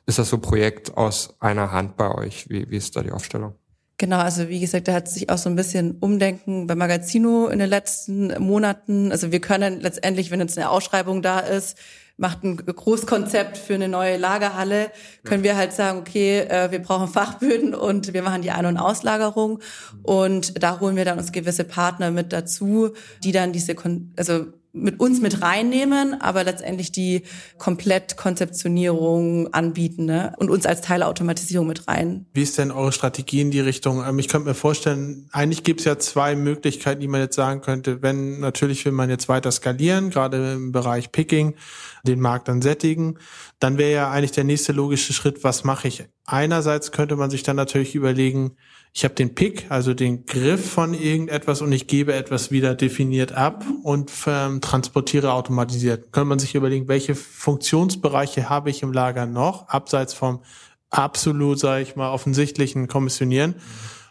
[0.06, 2.50] ist das so ein Projekt aus einer Hand bei euch?
[2.50, 3.54] Wie, wie ist da die Aufstellung?
[3.98, 7.60] Genau, also wie gesagt, da hat sich auch so ein bisschen Umdenken bei Magazino in
[7.60, 9.14] den letzten Monaten.
[9.14, 11.78] Also wir können letztendlich, wenn jetzt eine Ausschreibung da ist,
[12.20, 14.92] macht ein Großkonzept für eine neue Lagerhalle,
[15.24, 18.78] können wir halt sagen, okay, äh, wir brauchen Fachböden und wir machen die Ein- und
[18.78, 19.60] Auslagerung.
[20.04, 22.92] Und da holen wir dann uns gewisse Partner mit dazu,
[23.24, 23.76] die dann diese,
[24.18, 27.24] also mit uns mit reinnehmen, aber letztendlich die
[27.58, 30.34] Komplettkonzeptionierung anbieten ne?
[30.38, 32.28] und uns als Teilautomatisierung mit rein.
[32.34, 34.04] Wie ist denn eure Strategie in die Richtung?
[34.06, 37.62] Ähm, ich könnte mir vorstellen, eigentlich gibt es ja zwei Möglichkeiten, die man jetzt sagen
[37.62, 38.04] könnte.
[38.04, 41.56] Wenn natürlich will man jetzt weiter skalieren, gerade im Bereich Picking,
[42.04, 43.18] den Markt dann sättigen,
[43.60, 46.04] dann wäre ja eigentlich der nächste logische Schritt, was mache ich?
[46.26, 48.56] Einerseits könnte man sich dann natürlich überlegen,
[48.92, 53.32] ich habe den Pick, also den Griff von irgendetwas und ich gebe etwas wieder definiert
[53.32, 56.12] ab und ähm, transportiere automatisiert.
[56.12, 60.42] Könnte man sich überlegen, welche Funktionsbereiche habe ich im Lager noch, abseits vom
[60.90, 63.56] absolut, sage ich mal, offensichtlichen Kommissionieren,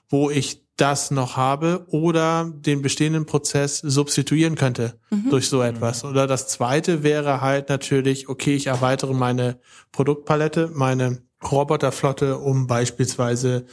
[0.09, 5.29] wo ich das noch habe oder den bestehenden Prozess substituieren könnte mhm.
[5.29, 6.05] durch so etwas.
[6.05, 9.59] Oder das zweite wäre halt natürlich, okay, ich erweitere meine
[9.91, 13.67] Produktpalette, meine Roboterflotte, um beispielsweise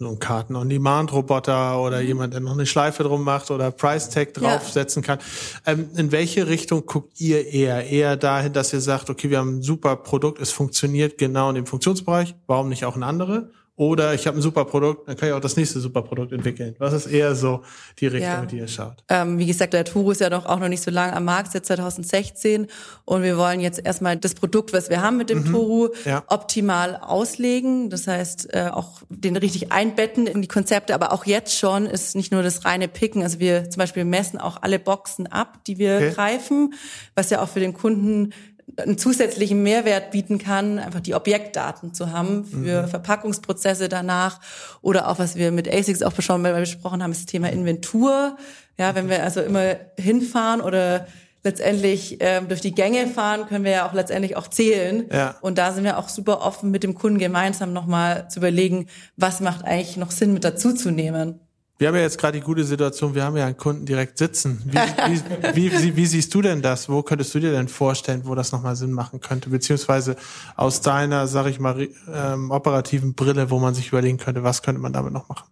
[0.00, 2.06] so ein Karten-on-Demand-Roboter oder mhm.
[2.06, 5.06] jemand, der noch eine Schleife drum macht oder Price-Tag draufsetzen ja.
[5.06, 5.18] kann.
[5.66, 7.84] Ähm, in welche Richtung guckt ihr eher?
[7.86, 11.56] Eher dahin, dass ihr sagt, okay, wir haben ein super Produkt, es funktioniert genau in
[11.56, 13.50] dem Funktionsbereich, warum nicht auch in andere?
[13.78, 16.74] Oder ich habe ein super Produkt, dann kann ich auch das nächste super Produkt entwickeln.
[16.78, 17.62] Was ist eher so
[18.00, 18.44] die Richtung, ja.
[18.44, 19.04] die ihr schaut?
[19.08, 21.52] Ähm, wie gesagt, der Turu ist ja doch auch noch nicht so lange am Markt,
[21.52, 22.66] seit 2016.
[23.04, 25.52] Und wir wollen jetzt erstmal das Produkt, was wir haben mit dem mhm.
[25.52, 26.24] Turu, ja.
[26.26, 27.88] optimal auslegen.
[27.88, 30.92] Das heißt, äh, auch den richtig einbetten in die Konzepte.
[30.92, 33.22] Aber auch jetzt schon ist nicht nur das reine Picken.
[33.22, 36.10] Also wir zum Beispiel messen auch alle Boxen ab, die wir okay.
[36.14, 36.74] greifen,
[37.14, 38.32] was ja auch für den Kunden
[38.78, 42.88] einen zusätzlichen Mehrwert bieten kann, einfach die Objektdaten zu haben für mhm.
[42.88, 44.40] Verpackungsprozesse danach
[44.82, 48.36] oder auch was wir mit ASICS auch schon besprochen haben, ist das Thema Inventur.
[48.78, 51.06] Ja, wenn wir also immer hinfahren oder
[51.42, 55.06] letztendlich ähm, durch die Gänge fahren, können wir ja auch letztendlich auch zählen.
[55.12, 55.36] Ja.
[55.40, 58.86] Und da sind wir auch super offen mit dem Kunden gemeinsam nochmal zu überlegen,
[59.16, 61.40] was macht eigentlich noch Sinn mit dazuzunehmen.
[61.78, 64.60] Wir haben ja jetzt gerade die gute Situation, wir haben ja einen Kunden direkt sitzen.
[64.64, 65.14] Wie,
[65.54, 66.88] wie, wie, wie, siehst du denn das?
[66.88, 69.50] Wo könntest du dir denn vorstellen, wo das nochmal Sinn machen könnte?
[69.50, 70.16] Beziehungsweise
[70.56, 74.80] aus deiner, sag ich mal, ähm, operativen Brille, wo man sich überlegen könnte, was könnte
[74.80, 75.48] man damit noch machen?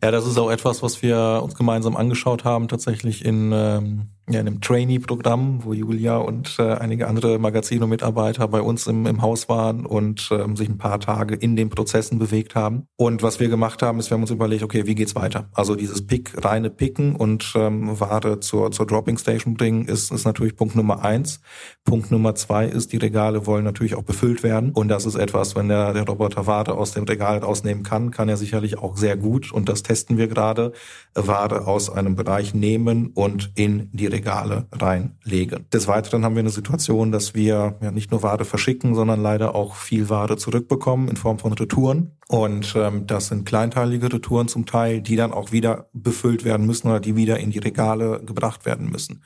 [0.00, 4.40] Ja, das ist auch etwas, was wir uns gemeinsam angeschaut haben, tatsächlich in, ähm, ja,
[4.40, 9.48] in einem Trainee-Programm, wo Julia und äh, einige andere Magazino-Mitarbeiter bei uns im, im Haus
[9.48, 12.86] waren und ähm, sich ein paar Tage in den Prozessen bewegt haben.
[12.96, 15.48] Und was wir gemacht haben, ist, wir haben uns überlegt, okay, wie geht's weiter?
[15.54, 20.26] Also dieses Pick, reine Picken und ähm, Ware zur, zur Dropping Station bringen, ist, ist
[20.26, 21.40] natürlich Punkt Nummer eins.
[21.84, 24.72] Punkt Nummer zwei ist, die Regale wollen natürlich auch befüllt werden.
[24.72, 28.28] Und das ist etwas, wenn der, der Roboter Ware aus dem Regal rausnehmen kann, kann
[28.28, 29.52] er sicherlich auch sehr gut.
[29.52, 30.72] Und das testen wir gerade,
[31.14, 35.66] Ware aus einem Bereich nehmen und in die Regale reinlegen.
[35.72, 39.54] Des Weiteren haben wir eine Situation, dass wir ja nicht nur Ware verschicken, sondern leider
[39.54, 42.16] auch viel Ware zurückbekommen in Form von Retouren.
[42.28, 46.88] Und ähm, das sind kleinteilige Retouren zum Teil, die dann auch wieder befüllt werden müssen
[46.88, 49.22] oder die wieder in die Regale gebracht werden müssen.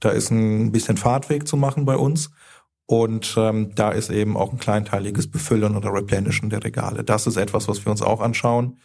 [0.00, 2.30] Da ist ein bisschen Fahrtweg zu machen bei uns.
[2.86, 7.04] Und ähm, da ist eben auch ein kleinteiliges Befüllen oder Replenishen der Regale.
[7.04, 8.78] Das ist etwas, was wir uns auch anschauen.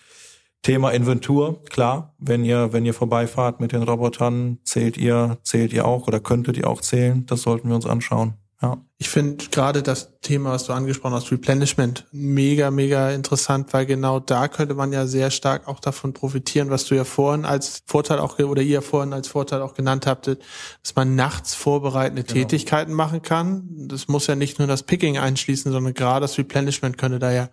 [0.61, 5.85] Thema Inventur, klar, wenn ihr, wenn ihr vorbeifahrt mit den Robotern, zählt ihr, zählt ihr
[5.85, 7.25] auch oder könntet ihr auch zählen.
[7.25, 8.33] Das sollten wir uns anschauen.
[8.61, 8.77] Ja.
[8.97, 14.19] Ich finde gerade das Thema, was du angesprochen hast, Replenishment, mega, mega interessant, weil genau
[14.19, 18.17] da könnte man ja sehr stark auch davon profitieren, was du ja vorhin als Vorteil
[18.17, 22.33] auch, oder ihr vorhin als Vorteil auch genannt habt, dass man nachts vorbereitende genau.
[22.33, 23.69] Tätigkeiten machen kann.
[23.87, 27.49] Das muss ja nicht nur das Picking einschließen, sondern gerade das Replenishment könnte da ja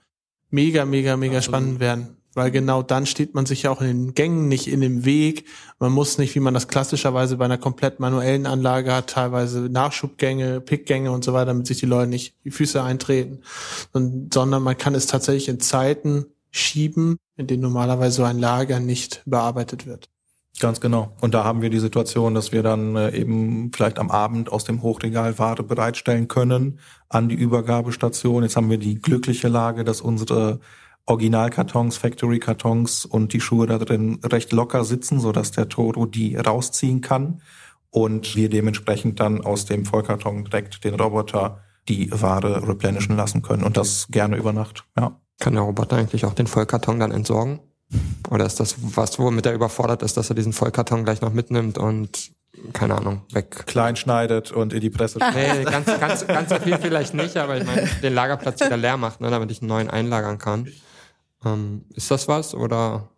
[0.49, 1.61] mega, mega, mega Absolut.
[1.61, 4.81] spannend werden weil genau dann steht man sich ja auch in den Gängen nicht in
[4.81, 5.47] dem Weg.
[5.79, 10.61] Man muss nicht, wie man das klassischerweise bei einer komplett manuellen Anlage hat, teilweise Nachschubgänge,
[10.61, 13.41] Pickgänge und so weiter, damit sich die Leute nicht die Füße eintreten,
[13.93, 18.81] und, sondern man kann es tatsächlich in Zeiten schieben, in denen normalerweise so ein Lager
[18.81, 20.09] nicht bearbeitet wird.
[20.61, 21.17] Ganz genau.
[21.21, 24.63] Und da haben wir die Situation, dass wir dann äh, eben vielleicht am Abend aus
[24.63, 28.45] dem Hochregal Ware bereitstellen können an die Übergabestation.
[28.45, 30.61] Jetzt haben wir die glückliche Lage, dass unsere
[31.07, 36.37] Originalkartons, Factory-Kartons und die Schuhe da drin recht locker sitzen, so dass der Toro die
[36.37, 37.43] rausziehen kann
[37.91, 43.63] und wir dementsprechend dann aus dem Vollkarton direkt den Roboter die Ware replenishen lassen können
[43.63, 44.85] und das gerne über Nacht.
[44.99, 45.21] Ja.
[45.39, 47.61] Kann der Roboter eigentlich auch den Vollkarton dann entsorgen?
[48.31, 51.77] Oder ist das was, womit er überfordert ist, dass er diesen Vollkarton gleich noch mitnimmt
[51.77, 52.33] und
[52.73, 53.67] keine Ahnung, weg.
[53.67, 57.59] Klein schneidet und in die Presse Nee, ganz, ganz, ganz so viel vielleicht nicht, aber
[57.59, 60.69] ich meine, den Lagerplatz wieder leer macht, ne, damit ich einen neuen einlagern kann.
[61.45, 63.09] Ähm, ist das was oder?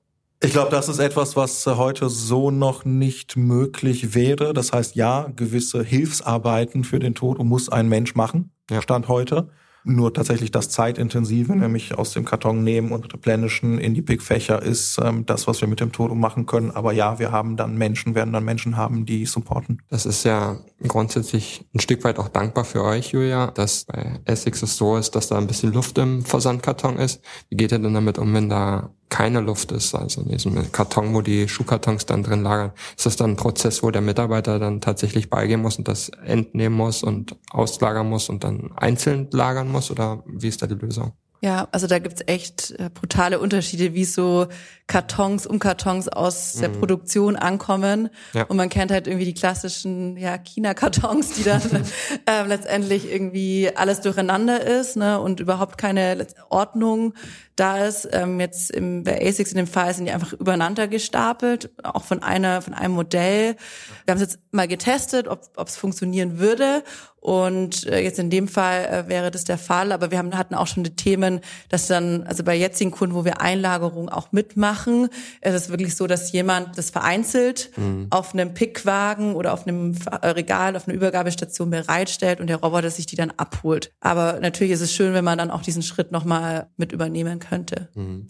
[0.43, 4.53] Ich glaube, das ist etwas, was heute so noch nicht möglich wäre.
[4.53, 8.51] Das heißt, ja, gewisse Hilfsarbeiten für den Tod muss ein Mensch machen.
[8.71, 8.83] Ja.
[8.83, 9.49] Stand heute.
[9.89, 14.99] Nur tatsächlich das Zeitintensive, nämlich aus dem Karton nehmen und replenishen in die Big-Fächer, ist
[15.01, 16.73] ähm, das, was wir mit dem Toto machen können.
[16.73, 19.81] Aber ja, wir haben dann Menschen, werden dann Menschen haben, die supporten.
[19.89, 24.63] Das ist ja grundsätzlich ein Stück weit auch dankbar für euch, Julia, dass bei Essex
[24.63, 27.23] es so ist, dass da ein bisschen Luft im Versandkarton ist.
[27.49, 31.15] Wie geht ihr denn damit um, wenn da keine Luft ist, also in diesem Karton,
[31.15, 34.81] wo die Schuhkartons dann drin lagern, ist das dann ein Prozess, wo der Mitarbeiter dann
[34.81, 39.91] tatsächlich beigehen muss und das entnehmen muss und auslagern muss und dann einzeln lagern muss
[39.91, 41.13] oder wie ist da die Lösung?
[41.43, 44.47] Ja, also da gibt's echt äh, brutale Unterschiede, wie so
[44.87, 46.79] Kartons um Kartons aus der mhm.
[46.79, 48.09] Produktion ankommen.
[48.33, 48.45] Ja.
[48.45, 51.61] Und man kennt halt irgendwie die klassischen ja, China-Kartons, die dann
[52.27, 57.15] äh, letztendlich irgendwie alles durcheinander ist ne, und überhaupt keine Ordnung
[57.57, 58.09] da ist.
[58.13, 62.23] Ähm, jetzt im, bei ASICS in dem Fall sind die einfach übereinander gestapelt, auch von
[62.23, 63.57] einer, von einem Modell.
[64.05, 66.83] Wir haben es jetzt mal getestet, ob es funktionieren würde.
[67.27, 70.55] Und äh, jetzt in dem Fall äh, wäre das der Fall, aber wir haben, hatten
[70.55, 75.09] auch schon die Themen, dass dann, also bei jetzigen Kunden, wo wir Einlagerung auch mitmachen,
[75.41, 78.07] ist es wirklich so, dass jemand das vereinzelt mhm.
[78.11, 82.91] auf einem Pickwagen oder auf einem äh, Regal, auf einer Übergabestation bereitstellt und der Roboter
[82.91, 83.93] sich die dann abholt.
[83.99, 87.89] Aber natürlich ist es schön, wenn man dann auch diesen Schritt nochmal mit übernehmen könnte.
[87.95, 88.29] Mhm.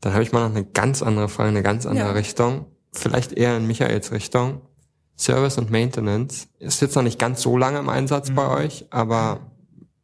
[0.00, 2.12] Dann habe ich mal noch eine ganz andere Frage, eine ganz andere ja.
[2.12, 2.66] Richtung.
[2.92, 4.60] Vielleicht eher in Michaels Richtung.
[5.16, 8.34] Service und Maintenance ist jetzt noch nicht ganz so lange im Einsatz mhm.
[8.34, 9.40] bei euch, aber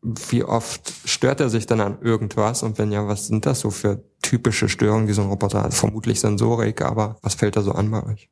[0.03, 2.63] wie oft stört er sich dann an irgendwas?
[2.63, 5.75] Und wenn ja, was sind das so für typische Störungen, die so ein Roboter hat?
[5.75, 8.31] Vermutlich Sensorik, aber was fällt da so an bei euch?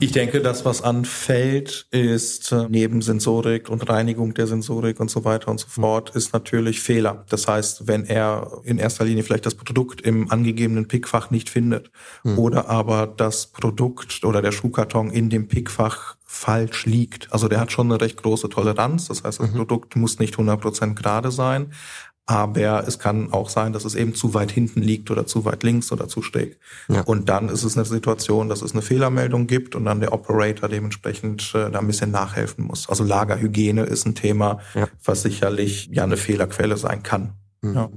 [0.00, 5.24] Ich denke, das, was anfällt, ist äh, neben Sensorik und Reinigung der Sensorik und so
[5.24, 7.24] weiter und so fort, ist natürlich Fehler.
[7.28, 11.90] Das heißt, wenn er in erster Linie vielleicht das Produkt im angegebenen Pickfach nicht findet
[12.22, 12.38] hm.
[12.38, 17.32] oder aber das Produkt oder der Schuhkarton in dem Pickfach falsch liegt.
[17.32, 19.08] Also der hat schon eine recht große Toleranz.
[19.08, 19.56] Das heißt, das mhm.
[19.56, 21.72] Produkt muss nicht 100% gerade sein.
[22.30, 25.62] Aber es kann auch sein, dass es eben zu weit hinten liegt oder zu weit
[25.62, 26.58] links oder zu schräg.
[26.88, 27.00] Ja.
[27.00, 30.68] Und dann ist es eine Situation, dass es eine Fehlermeldung gibt und dann der Operator
[30.68, 32.86] dementsprechend äh, da ein bisschen nachhelfen muss.
[32.86, 34.88] Also Lagerhygiene ist ein Thema, ja.
[35.02, 37.32] was sicherlich ja eine Fehlerquelle sein kann.
[37.62, 37.74] Mhm.
[37.74, 37.88] Ja.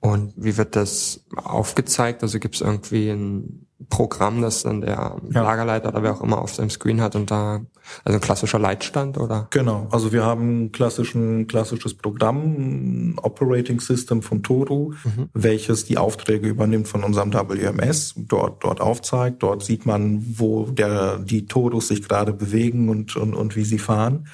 [0.00, 2.22] Und wie wird das aufgezeigt?
[2.22, 3.66] Also gibt es irgendwie ein
[3.98, 5.42] Programm, das dann der ja.
[5.42, 7.62] Lagerleiter oder wer auch immer auf seinem Screen hat und da,
[8.04, 9.48] also ein klassischer Leitstand oder?
[9.50, 15.30] Genau, also wir haben klassischen, klassisches Programm, Operating System von Toru, mhm.
[15.34, 21.18] welches die Aufträge übernimmt von unserem WMS, dort, dort aufzeigt, dort sieht man, wo der,
[21.18, 24.28] die Torus sich gerade bewegen und, und, und wie sie fahren.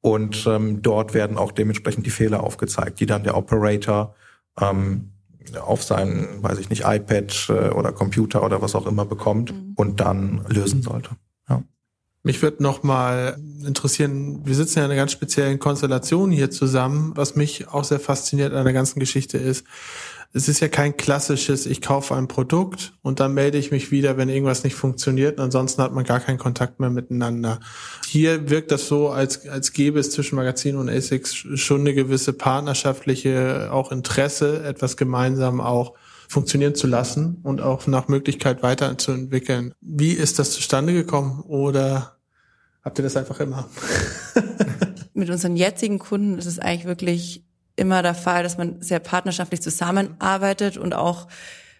[0.00, 4.16] Und ähm, dort werden auch dementsprechend die Fehler aufgezeigt, die dann der Operator
[4.60, 5.12] ähm,
[5.60, 9.72] auf sein, weiß ich nicht, iPad äh, oder Computer oder was auch immer bekommt mhm.
[9.76, 11.10] und dann lösen sollte.
[11.48, 11.62] Ja.
[12.22, 17.12] Mich würde noch mal interessieren, wir sitzen ja in einer ganz speziellen Konstellation hier zusammen.
[17.14, 19.64] Was mich auch sehr fasziniert an der ganzen Geschichte ist,
[20.32, 24.18] es ist ja kein klassisches, ich kaufe ein Produkt und dann melde ich mich wieder,
[24.18, 25.38] wenn irgendwas nicht funktioniert.
[25.38, 27.60] Und ansonsten hat man gar keinen Kontakt mehr miteinander.
[28.06, 32.34] Hier wirkt das so, als, als gäbe es zwischen Magazin und ASICS schon eine gewisse
[32.34, 35.94] partnerschaftliche auch Interesse, etwas gemeinsam auch
[36.28, 39.72] funktionieren zu lassen und auch nach Möglichkeit weiterzuentwickeln.
[39.80, 42.18] Wie ist das zustande gekommen oder
[42.84, 43.66] habt ihr das einfach immer?
[45.14, 47.47] Mit unseren jetzigen Kunden ist es eigentlich wirklich
[47.78, 51.28] immer der Fall, dass man sehr partnerschaftlich zusammenarbeitet und auch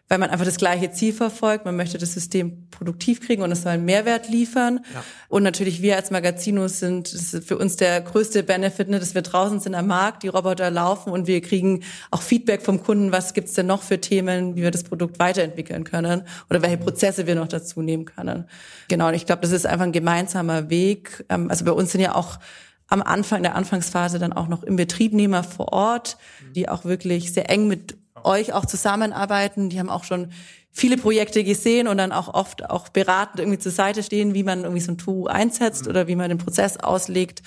[0.09, 1.67] weil man einfach das gleiche Ziel verfolgt.
[1.67, 4.81] Man möchte das System produktiv kriegen und es soll einen Mehrwert liefern.
[4.95, 5.05] Ja.
[5.29, 9.15] Und natürlich wir als Magazinos sind, das ist für uns der größte Benefit, ne, dass
[9.15, 13.13] wir draußen sind am Markt, die Roboter laufen und wir kriegen auch Feedback vom Kunden,
[13.13, 17.27] was gibt's denn noch für Themen, wie wir das Produkt weiterentwickeln können oder welche Prozesse
[17.27, 18.47] wir noch dazu nehmen können.
[18.89, 21.27] Genau, und ich glaube, das ist einfach ein gemeinsamer Weg.
[21.29, 22.39] Ähm, also bei uns sind ja auch
[22.88, 26.16] am Anfang, in der Anfangsphase dann auch noch im Betriebnehmer vor Ort,
[26.55, 29.68] die auch wirklich sehr eng mit euch auch zusammenarbeiten.
[29.68, 30.33] Die haben auch schon
[30.70, 34.62] viele Projekte gesehen und dann auch oft auch beratend irgendwie zur Seite stehen, wie man
[34.62, 37.42] irgendwie so ein Tool einsetzt oder wie man den Prozess auslegt.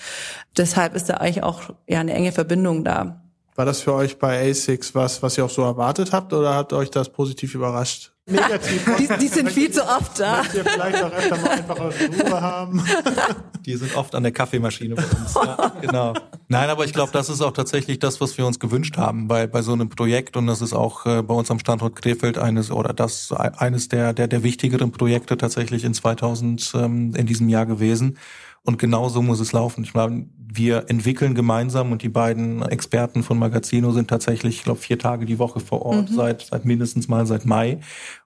[0.56, 3.22] Deshalb ist da eigentlich auch ja eine enge Verbindung da.
[3.54, 6.72] War das für euch bei ASICS was, was ihr auch so erwartet habt oder hat
[6.72, 8.12] euch das positiv überrascht?
[8.24, 8.88] Negativ.
[8.98, 10.42] die, die sind viel zu oft da.
[10.54, 12.84] Ihr vielleicht auch öfter mal einfach Ruhe haben?
[13.66, 15.34] Die sind oft an der Kaffeemaschine bei uns.
[15.34, 16.14] Ja, genau.
[16.48, 19.46] Nein, aber ich glaube, das ist auch tatsächlich das, was wir uns gewünscht haben bei,
[19.46, 20.36] bei so einem Projekt.
[20.36, 24.12] Und das ist auch äh, bei uns am Standort Krefeld eines oder das eines der,
[24.12, 28.18] der, der wichtigeren Projekte tatsächlich in 2000 ähm, in diesem Jahr gewesen.
[28.64, 29.82] Und genau so muss es laufen.
[29.82, 34.80] Ich meine, wir entwickeln gemeinsam und die beiden Experten von Magazino sind tatsächlich, ich glaube,
[34.80, 36.14] vier Tage die Woche vor Ort, mhm.
[36.14, 37.80] seit, seit mindestens mal seit Mai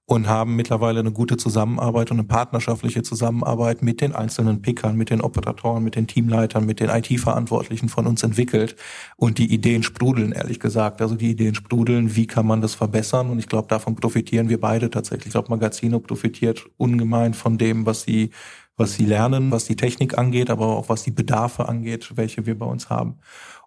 [0.05, 5.11] und haben mittlerweile eine gute Zusammenarbeit und eine partnerschaftliche Zusammenarbeit mit den einzelnen Pickern, mit
[5.11, 8.77] den Operatoren, mit den Teamleitern, mit den IT-Verantwortlichen von uns entwickelt.
[9.17, 11.03] Und die Ideen sprudeln, ehrlich gesagt.
[11.03, 13.31] Also die Ideen sprudeln, wie kann man das verbessern?
[13.31, 15.27] Und ich glaube, davon profitieren wir beide tatsächlich.
[15.27, 18.31] Ich glaube, Magazino profitiert ungemein von dem, was sie
[18.77, 22.59] was sie lernen, was die Technik angeht, aber auch was die Bedarfe angeht, welche wir
[22.59, 23.19] bei uns haben.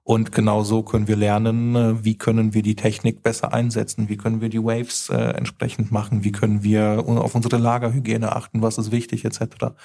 [0.04, 4.18] Und genau so können wir lernen, äh, wie können wir die Technik besser einsetzen, wie
[4.18, 8.78] können wir die Waves äh, entsprechend machen, wie können wir auf unsere Lagerhygiene achten, was
[8.78, 9.76] ist wichtig etc.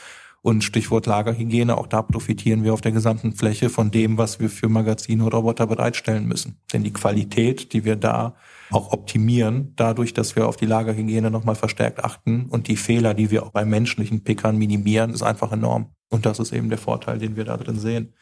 [0.44, 4.50] Und Stichwort Lagerhygiene, auch da profitieren wir auf der gesamten Fläche von dem, was wir
[4.50, 6.58] für Magazine und Roboter bereitstellen müssen.
[6.70, 8.34] Denn die Qualität, die wir da
[8.70, 13.30] auch optimieren, dadurch, dass wir auf die Lagerhygiene nochmal verstärkt achten und die Fehler, die
[13.30, 15.94] wir auch bei menschlichen Pickern minimieren, ist einfach enorm.
[16.10, 18.12] Und das ist eben der Vorteil, den wir da drin sehen.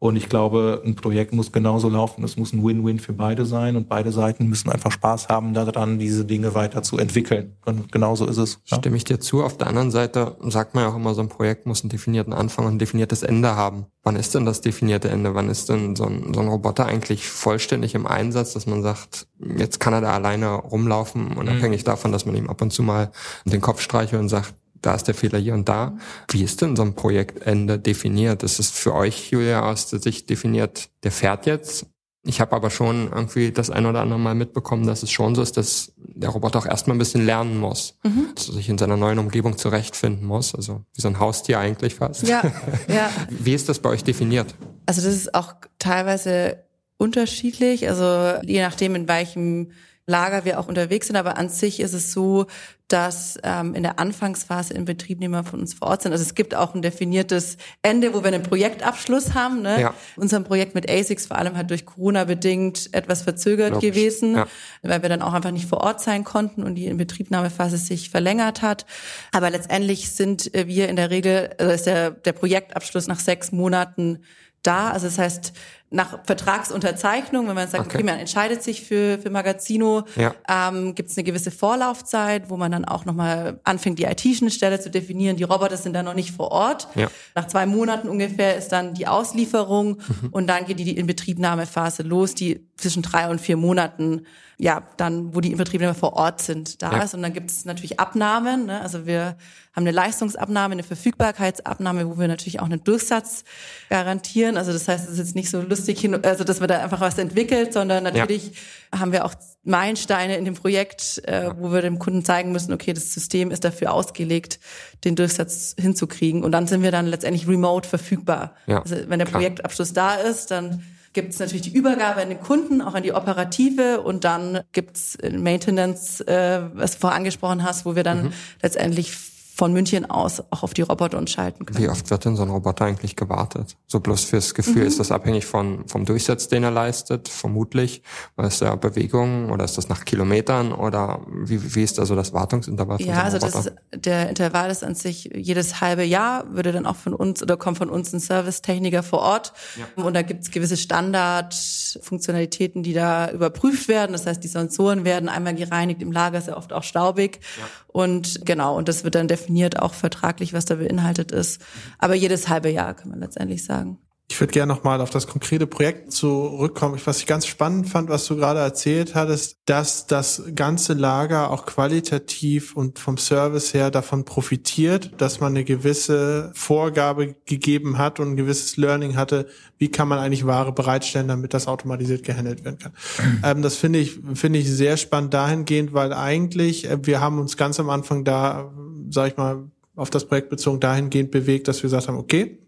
[0.00, 2.22] Und ich glaube, ein Projekt muss genauso laufen.
[2.22, 5.98] Es muss ein Win-Win für beide sein und beide Seiten müssen einfach Spaß haben daran,
[5.98, 7.56] diese Dinge weiter zu entwickeln.
[7.64, 8.60] Und genauso ist es.
[8.66, 8.78] Ja.
[8.78, 9.42] Stimme ich dir zu.
[9.42, 12.32] Auf der anderen Seite sagt man ja auch immer, so ein Projekt muss einen definierten
[12.32, 13.86] Anfang und ein definiertes Ende haben.
[14.04, 15.34] Wann ist denn das definierte Ende?
[15.34, 19.26] Wann ist denn so ein, so ein Roboter eigentlich vollständig im Einsatz, dass man sagt,
[19.56, 21.86] jetzt kann er da alleine rumlaufen, unabhängig mhm.
[21.86, 23.10] davon, dass man ihm ab und zu mal
[23.44, 25.96] den Kopf streiche und sagt, da ist der Fehler hier und da.
[26.30, 28.42] Wie ist denn so ein Projektende definiert?
[28.42, 31.86] Ist es für euch, Julia, aus der Sicht definiert, der fährt jetzt?
[32.24, 35.40] Ich habe aber schon irgendwie das ein oder andere Mal mitbekommen, dass es schon so
[35.40, 38.28] ist, dass der Roboter auch erstmal ein bisschen lernen muss, mhm.
[38.36, 42.26] also sich in seiner neuen Umgebung zurechtfinden muss, also wie so ein Haustier eigentlich fast.
[42.26, 42.42] Ja,
[42.88, 43.10] ja.
[43.30, 44.54] Wie ist das bei euch definiert?
[44.84, 46.64] Also das ist auch teilweise
[46.98, 49.70] unterschiedlich, also je nachdem in welchem
[50.08, 52.46] Lager wir auch unterwegs sind, aber an sich ist es so,
[52.88, 56.12] dass ähm, in der Anfangsphase im Betriebnehmer von uns vor Ort sind.
[56.12, 59.60] Also es gibt auch ein definiertes Ende, wo wir einen Projektabschluss haben.
[59.60, 59.78] Ne?
[59.78, 59.94] Ja.
[60.16, 63.90] Unser Projekt mit ASICS vor allem hat durch Corona bedingt etwas verzögert Logisch.
[63.90, 64.46] gewesen, ja.
[64.82, 68.62] weil wir dann auch einfach nicht vor Ort sein konnten und die Inbetriebnahmephase sich verlängert
[68.62, 68.86] hat.
[69.32, 74.20] Aber letztendlich sind wir in der Regel, also ist der, der Projektabschluss nach sechs Monaten
[74.62, 74.90] da.
[74.90, 75.52] Also das heißt,
[75.90, 80.34] nach Vertragsunterzeichnung, wenn man sagt, okay, okay man entscheidet sich für, für Magazino, ja.
[80.46, 84.90] ähm, gibt es eine gewisse Vorlaufzeit, wo man dann auch nochmal anfängt, die IT-Schnittstelle zu
[84.90, 85.36] definieren.
[85.36, 86.88] Die Roboter sind dann noch nicht vor Ort.
[86.94, 87.08] Ja.
[87.34, 90.28] Nach zwei Monaten ungefähr ist dann die Auslieferung mhm.
[90.30, 94.26] und dann geht die Inbetriebnahmephase los, die zwischen drei und vier Monaten
[94.60, 97.02] ja, dann, wo die Inbetriebnehmer vor Ort sind, da ja.
[97.04, 97.14] ist.
[97.14, 98.66] Und dann gibt es natürlich Abnahmen.
[98.66, 98.80] Ne?
[98.80, 99.36] Also wir
[99.72, 103.44] haben eine Leistungsabnahme, eine Verfügbarkeitsabnahme, wo wir natürlich auch einen Durchsatz
[103.88, 104.56] garantieren.
[104.56, 107.00] Also das heißt, es ist jetzt nicht so lustig, hin, also dass man da einfach
[107.00, 108.52] was entwickelt, sondern natürlich
[108.92, 108.98] ja.
[108.98, 112.92] haben wir auch Meilensteine in dem Projekt, äh, wo wir dem Kunden zeigen müssen, okay,
[112.92, 114.58] das System ist dafür ausgelegt,
[115.04, 116.42] den Durchsatz hinzukriegen.
[116.42, 118.56] Und dann sind wir dann letztendlich remote verfügbar.
[118.66, 118.82] Ja.
[118.82, 119.40] Also wenn der Klar.
[119.40, 120.82] Projektabschluss da ist, dann
[121.12, 124.96] gibt es natürlich die Übergabe an den Kunden, auch an die Operative und dann gibt
[124.96, 128.32] es Maintenance, äh, was du vorher angesprochen hast, wo wir dann mhm.
[128.62, 129.12] letztendlich
[129.58, 131.80] von München aus auch auf die Roboter uns schalten können.
[131.80, 133.76] Wie oft wird denn so ein Roboter eigentlich gewartet?
[133.88, 134.86] So bloß fürs Gefühl, mhm.
[134.86, 137.28] ist das abhängig von, vom Durchsatz, den er leistet?
[137.28, 138.04] Vermutlich.
[138.36, 142.14] Oder ist der Bewegung oder ist das nach Kilometern oder wie, wie ist da so
[142.14, 143.02] das Wartungsintervall?
[143.02, 147.12] Ja, also das der Intervall ist an sich jedes halbe Jahr, würde dann auch von
[147.12, 149.52] uns oder kommt von uns ein Servicetechniker vor Ort.
[149.76, 149.86] Ja.
[150.04, 154.12] Und da gibt es gewisse Standardfunktionalitäten, die da überprüft werden.
[154.12, 157.40] Das heißt, die Sensoren werden einmal gereinigt, im Lager ist ja oft auch staubig.
[157.58, 157.64] Ja.
[157.88, 161.62] Und genau, und das wird dann definitiv definiert auch vertraglich, was da beinhaltet ist.
[161.98, 163.98] Aber jedes halbe Jahr kann man letztendlich sagen.
[164.30, 167.00] Ich würde gerne nochmal auf das konkrete Projekt zurückkommen.
[167.06, 171.64] Was ich ganz spannend fand, was du gerade erzählt hattest, dass das ganze Lager auch
[171.64, 178.32] qualitativ und vom Service her davon profitiert, dass man eine gewisse Vorgabe gegeben hat und
[178.32, 179.48] ein gewisses Learning hatte,
[179.78, 182.92] wie kann man eigentlich Ware bereitstellen, damit das automatisiert gehandelt werden kann.
[183.44, 187.56] Ähm, das finde ich, finde ich sehr spannend dahingehend, weil eigentlich, äh, wir haben uns
[187.56, 188.72] ganz am Anfang da,
[189.10, 192.58] sag ich mal, auf das Projekt bezogen dahingehend bewegt, dass wir gesagt haben, okay,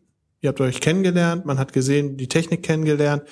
[0.41, 3.25] Ihr habt euch kennengelernt, man hat gesehen, die Technik kennengelernt.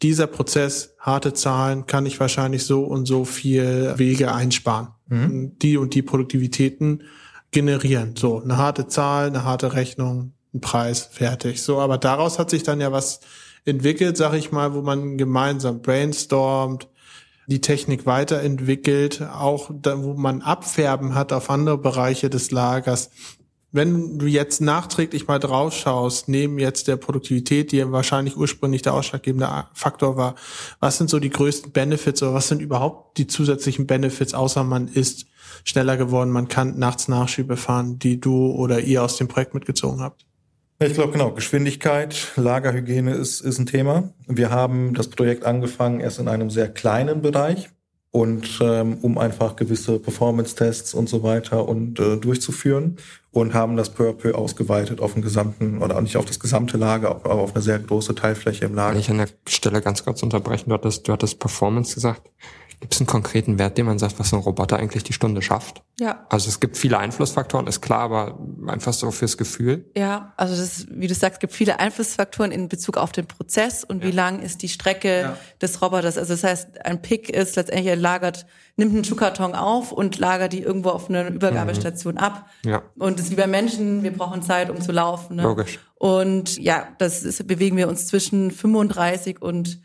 [0.00, 4.88] Dieser Prozess, harte Zahlen, kann ich wahrscheinlich so und so viel Wege einsparen.
[5.08, 5.58] Mhm.
[5.58, 7.02] Die und die Produktivitäten
[7.50, 8.14] generieren.
[8.16, 11.62] So, eine harte Zahl, eine harte Rechnung, ein Preis, fertig.
[11.62, 13.20] So, aber daraus hat sich dann ja was
[13.64, 16.88] entwickelt, sag ich mal, wo man gemeinsam brainstormt,
[17.46, 23.10] die Technik weiterentwickelt, auch da, wo man Abfärben hat auf andere Bereiche des Lagers,
[23.70, 28.94] wenn du jetzt nachträglich mal drauf schaust, neben jetzt der Produktivität, die wahrscheinlich ursprünglich der
[28.94, 30.36] ausschlaggebende Faktor war,
[30.80, 34.88] was sind so die größten Benefits oder was sind überhaupt die zusätzlichen Benefits, außer man
[34.88, 35.26] ist
[35.64, 40.00] schneller geworden, man kann nachts Nachschübe fahren, die du oder ihr aus dem Projekt mitgezogen
[40.00, 40.24] habt?
[40.80, 44.14] Ich glaube genau, Geschwindigkeit, Lagerhygiene ist, ist ein Thema.
[44.28, 47.68] Wir haben das Projekt angefangen erst in einem sehr kleinen Bereich
[48.18, 52.96] und ähm, um einfach gewisse Performance-Tests und so weiter und äh, durchzuführen
[53.30, 56.78] und haben das peu à peu ausgeweitet auf den gesamten oder nicht auf das gesamte
[56.78, 58.94] Lager, aber auf eine sehr große Teilfläche im Lager.
[58.94, 62.28] Wenn ich an der Stelle ganz kurz unterbrechen, du hattest, du hattest Performance gesagt.
[62.80, 65.82] Gibt es einen konkreten Wert, den man sagt, was ein Roboter eigentlich die Stunde schafft?
[65.98, 66.26] Ja.
[66.28, 69.90] Also es gibt viele Einflussfaktoren, ist klar, aber einfach so fürs Gefühl.
[69.96, 74.02] Ja, also das, wie du sagst, gibt viele Einflussfaktoren in Bezug auf den Prozess und
[74.02, 74.08] ja.
[74.08, 75.36] wie lang ist die Strecke ja.
[75.60, 76.16] des Roboters.
[76.16, 80.52] Also das heißt, ein Pick ist letztendlich er lagert, nimmt einen Schuhkarton auf und lagert
[80.52, 82.20] die irgendwo auf einer Übergabestation mhm.
[82.20, 82.46] ab.
[82.64, 82.82] Ja.
[82.96, 85.36] Und das ist wie bei Menschen, wir brauchen Zeit, um zu laufen.
[85.36, 85.42] Ne?
[85.42, 85.80] Logisch.
[85.96, 89.80] Und ja, das ist, bewegen wir uns zwischen 35 und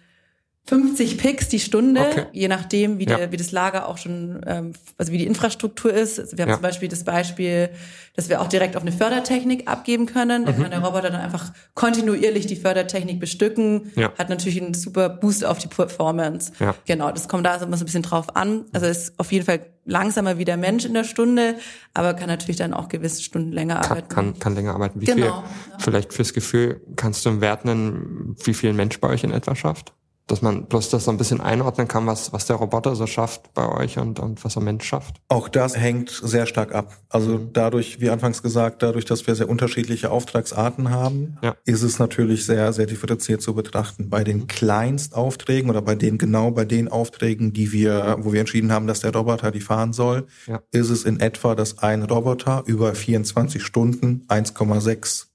[0.65, 2.25] 50 Picks die Stunde, Okay.
[2.31, 3.17] je nachdem, wie, Ja.
[3.17, 6.19] der, wie das Lager auch schon, ähm, also wie die Infrastruktur ist.
[6.21, 6.55] Also wir haben Ja.
[6.55, 7.69] zum Beispiel das Beispiel,
[8.15, 10.43] dass wir auch direkt auf eine Fördertechnik abgeben können.
[10.43, 10.45] Mhm.
[10.45, 13.91] Da kann der Roboter dann einfach kontinuierlich die Fördertechnik bestücken.
[13.97, 14.13] Ja.
[14.17, 16.53] Hat natürlich einen super Boost auf die Performance.
[16.59, 16.75] Ja.
[16.85, 18.63] Genau, das kommt da immer so ein bisschen drauf an.
[18.71, 21.55] Also ist auf jeden Fall langsamer wie der Mensch in der Stunde,
[21.93, 24.07] aber kann natürlich dann auch gewisse Stunden länger Kann, arbeiten.
[24.07, 25.01] kann, kann länger arbeiten.
[25.01, 25.77] Wie Genau, viel?
[25.79, 29.31] Vielleicht fürs Gefühl, kannst du einen Wert nennen, wie viel ein Mensch bei euch in
[29.31, 29.91] etwa schafft?
[30.27, 33.53] Dass man bloß das so ein bisschen einordnen kann, was, was der Roboter so schafft
[33.53, 35.17] bei euch und, und was ein Mensch schafft.
[35.27, 36.97] Auch das hängt sehr stark ab.
[37.09, 41.55] Also dadurch, wie anfangs gesagt, dadurch, dass wir sehr unterschiedliche Auftragsarten haben, Ja.
[41.65, 44.09] ist es natürlich sehr, sehr differenziert zu betrachten.
[44.09, 48.71] Bei den Kleinstaufträgen oder bei den genau bei den Aufträgen, die wir, wo wir entschieden
[48.71, 50.61] haben, dass der Roboter die fahren soll, Ja.
[50.71, 55.25] ist es in etwa, dass ein Roboter über 24 Stunden 1,6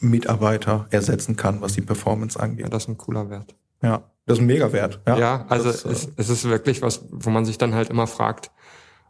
[0.00, 2.72] Mitarbeiter ersetzen kann, was die Performance Ja, angeht.
[2.72, 3.54] das ist ein cooler Wert.
[3.82, 5.00] Ja, das ist ein Megawert.
[5.08, 7.90] Ja, Ja, also das, äh, es, es ist wirklich was, wo man sich dann halt
[7.90, 8.50] immer fragt,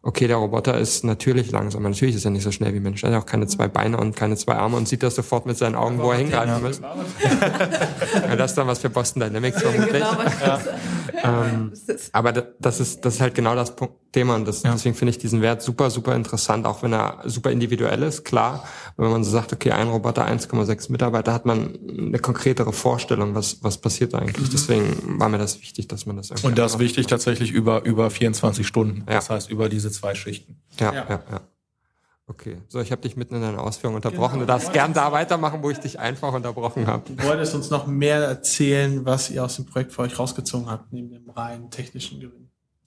[0.02, 3.02] okay, der Roboter ist natürlich langsam, natürlich ist er nicht so schnell wie Mensch.
[3.02, 5.44] Er hat ja auch keine zwei Beine und keine zwei Arme und sieht das sofort
[5.44, 6.80] mit seinen Augen, wo er hingreifen muss.
[8.28, 9.92] ja, das ist dann was für Boston Dynamics vermutlich.
[9.92, 10.64] Genau, was ich sagen.
[11.22, 11.72] Ähm,
[12.12, 14.72] aber da- das ist, das ist halt genau das Punkt, Thema und das, Ja.
[14.72, 18.64] deswegen finde ich diesen Wert super, super interessant, auch wenn er super individuell ist, klar.
[18.96, 23.62] Wenn man so sagt, okay, ein Roboter, 1,6 Mitarbeiter, hat man eine konkretere Vorstellung, was,
[23.62, 24.48] was passiert da eigentlich.
[24.50, 28.11] Deswegen war mir das wichtig, dass man das irgendwie Und das wichtig tatsächlich über, über
[28.11, 29.04] 24 Stunden.
[29.08, 29.14] Ja.
[29.16, 30.56] Das heißt, über diese zwei Schichten.
[30.80, 31.06] Ja, Ja.
[31.08, 31.40] ja, ja.
[32.26, 34.38] Okay, so ich habe dich mitten in deiner Ausführung unterbrochen.
[34.38, 37.02] Du darfst gern da weitermachen, wo ich dich einfach unterbrochen habe.
[37.12, 40.92] Du wolltest uns noch mehr erzählen, was ihr aus dem Projekt für euch rausgezogen habt,
[40.92, 42.39] neben dem rein technischen Gewinn.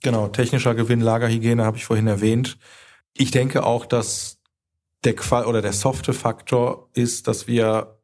[0.04, 2.58] Genau, technischer Gewinn, Lagerhygiene habe ich vorhin erwähnt.
[3.14, 4.38] Ich denke auch, dass
[5.06, 8.00] der Qual oder der softe Faktor ist, dass wir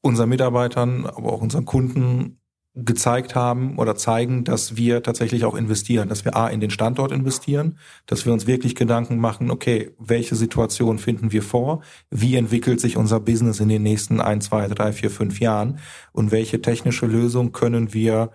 [0.00, 2.40] unseren Mitarbeitern, aber auch unseren Kunden
[2.74, 7.12] gezeigt haben oder zeigen, dass wir tatsächlich auch investieren, dass wir A in den Standort
[7.12, 12.80] investieren, dass wir uns wirklich Gedanken machen, okay, welche Situation finden wir vor, wie entwickelt
[12.80, 15.80] sich unser Business in den nächsten ein, zwei, drei, vier, fünf Jahren
[16.12, 18.30] und welche technische Lösung können wir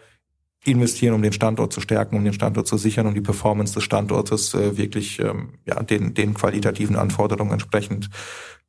[0.64, 3.84] investieren, um den Standort zu stärken, um den Standort zu sichern, um die Performance des
[3.84, 8.10] Standortes äh, wirklich ähm, ja, den, den qualitativen Anforderungen entsprechend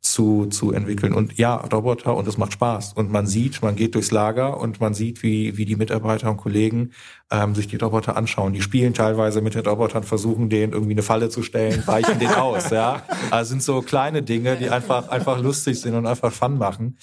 [0.01, 1.13] zu, zu entwickeln.
[1.13, 2.93] Und ja, Roboter und es macht Spaß.
[2.93, 6.37] Und man sieht, man geht durchs Lager und man sieht, wie, wie die Mitarbeiter und
[6.37, 6.93] Kollegen
[7.31, 8.53] ähm, sich die Roboter anschauen.
[8.53, 12.29] Die spielen teilweise mit den Robotern, versuchen denen irgendwie eine Falle zu stellen, weichen den
[12.29, 12.71] aus.
[12.71, 16.97] Ja, also sind so kleine Dinge, die einfach einfach lustig sind und einfach Fun machen.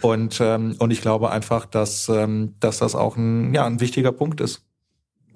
[0.00, 4.12] Und ähm, und ich glaube einfach, dass ähm, dass das auch ein ja ein wichtiger
[4.12, 4.64] Punkt ist,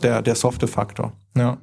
[0.02, 1.12] der der softe Faktor.
[1.36, 1.58] Ja.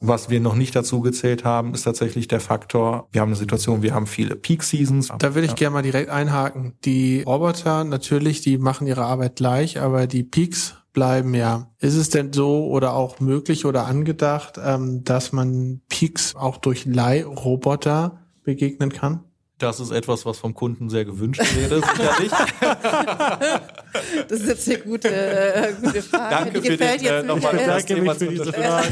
[0.00, 3.82] Was wir noch nicht dazu gezählt haben, ist tatsächlich der Faktor, wir haben eine Situation,
[3.82, 5.10] wir haben viele Peak Seasons.
[5.18, 5.56] Da will ich ja.
[5.56, 6.74] gerne mal direkt einhaken.
[6.84, 11.70] Die Roboter, natürlich, die machen ihre Arbeit gleich, aber die Peaks bleiben ja.
[11.78, 16.86] Ist es denn so oder auch möglich oder angedacht, ähm, dass man Peaks auch durch
[16.86, 19.25] Leihroboter begegnen kann?
[19.58, 22.32] Das ist etwas, was vom Kunden sehr gewünscht wäre, sicherlich.
[24.28, 26.34] Das ist jetzt eine gute, äh, gute Frage.
[26.34, 27.68] Danke Die für gefällt den, äh, jetzt nochmal Michael.
[27.70, 28.60] das Thema zu unterstützen.
[28.62, 28.82] Ja.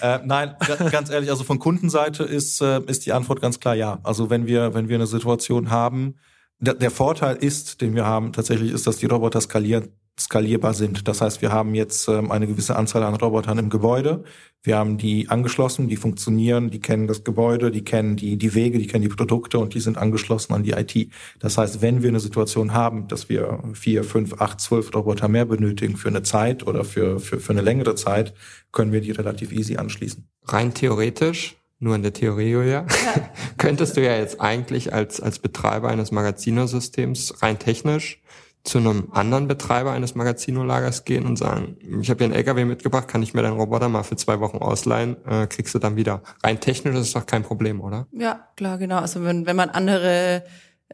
[0.16, 3.74] Äh, nein, ga- ganz ehrlich, also von Kundenseite ist, äh, ist die Antwort ganz klar
[3.74, 3.98] ja.
[4.04, 6.14] Also wenn wir, wenn wir eine Situation haben,
[6.60, 9.88] der, der Vorteil ist, den wir haben, tatsächlich ist, dass die Roboter skalieren,
[10.20, 11.08] skalierbar sind.
[11.08, 14.24] Das heißt, wir haben jetzt ähm, eine gewisse Anzahl an Robotern im Gebäude.
[14.62, 18.78] Wir haben die angeschlossen, die funktionieren, die kennen das Gebäude, die kennen die, die Wege,
[18.78, 21.10] die kennen die Produkte und die sind angeschlossen an die IT.
[21.38, 25.46] Das heißt, wenn wir eine Situation haben, dass wir vier, fünf, acht, zwölf Roboter mehr
[25.46, 28.34] benötigen für eine Zeit oder für, für, für eine längere Zeit,
[28.70, 30.28] können wir die relativ easy anschließen.
[30.44, 32.86] Rein theoretisch, nur in der Theorie, Julia,
[33.56, 38.20] könntest du ja jetzt eigentlich als, als Betreiber eines Magazino-Systems rein technisch
[38.62, 43.08] zu einem anderen Betreiber eines Magazino-Lagers gehen und sagen, ich habe hier einen LKW mitgebracht,
[43.08, 46.22] kann ich mir deinen Roboter mal für zwei Wochen ausleihen, äh, kriegst du dann wieder.
[46.42, 48.06] Rein technisch ist doch kein Problem, oder?
[48.12, 48.98] Ja, klar, genau.
[48.98, 50.44] Also wenn, wenn man andere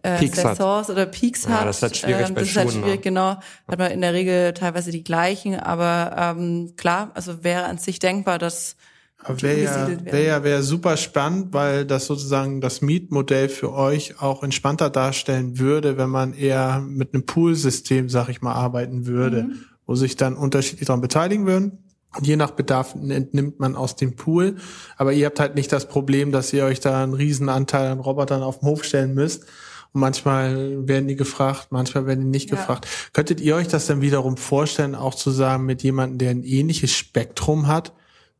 [0.03, 0.61] äh, Peaks hat.
[0.61, 3.03] Oder Peaks Ja, hat, das ist halt schwierig ähm, das ist halt Schuhen, schwierig, ne?
[3.03, 3.37] genau.
[3.69, 7.99] Hat man in der Regel teilweise die gleichen, aber ähm, klar, also wäre an sich
[7.99, 8.77] denkbar, dass
[9.29, 14.43] Wäre ja, wär ja wär super spannend, weil das sozusagen das Mietmodell für euch auch
[14.43, 19.53] entspannter darstellen würde, wenn man eher mit einem Poolsystem, sag ich mal, arbeiten würde, Mhm.
[19.87, 21.79] wo sich dann unterschiedlich daran beteiligen würden.
[22.16, 24.57] Und je nach Bedarf entnimmt man aus dem Pool.
[24.97, 28.01] Aber ihr habt halt nicht das Problem, dass ihr euch da einen riesen Anteil an
[28.01, 29.43] Robotern auf den Hof stellen müsst.
[29.93, 32.57] Und manchmal werden die gefragt, manchmal werden die nicht Ja.
[32.57, 32.87] gefragt.
[33.12, 37.66] Könntet ihr euch das dann wiederum vorstellen, auch zusammen mit jemandem, der ein ähnliches Spektrum
[37.66, 37.93] hat,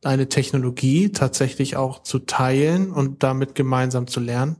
[0.03, 4.57] eine Technologie tatsächlich auch zu teilen und damit gemeinsam zu lernen?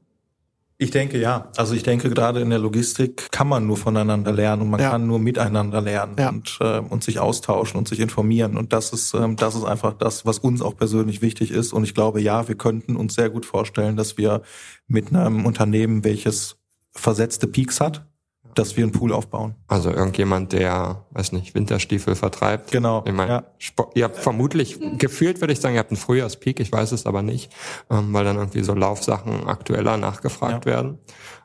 [0.79, 1.51] Ich denke ja.
[1.57, 4.91] Also ich denke gerade in der Logistik kann man nur voneinander lernen und man ja.
[4.91, 6.29] kann nur miteinander lernen ja.
[6.29, 8.57] und, äh, und sich austauschen und sich informieren.
[8.57, 11.73] Und das ist, ähm, das ist einfach das, was uns auch persönlich wichtig ist.
[11.73, 14.43] Und ich glaube, ja, wir könnten uns sehr gut vorstellen, dass wir
[14.87, 16.57] mit einem Unternehmen, welches
[16.91, 18.05] versetzte Peaks hat,
[18.57, 19.55] dass wir einen Pool aufbauen.
[19.67, 22.71] Also irgendjemand, der, weiß nicht, Winterstiefel vertreibt.
[22.71, 23.03] Genau.
[23.05, 23.43] Ich meine, ja.
[23.93, 27.21] ihr habt vermutlich, gefühlt würde ich sagen, ihr habt einen Frühjahrspeak, ich weiß es aber
[27.21, 27.51] nicht,
[27.89, 30.71] ähm, weil dann irgendwie so Laufsachen aktueller nachgefragt ja.
[30.71, 30.99] werden.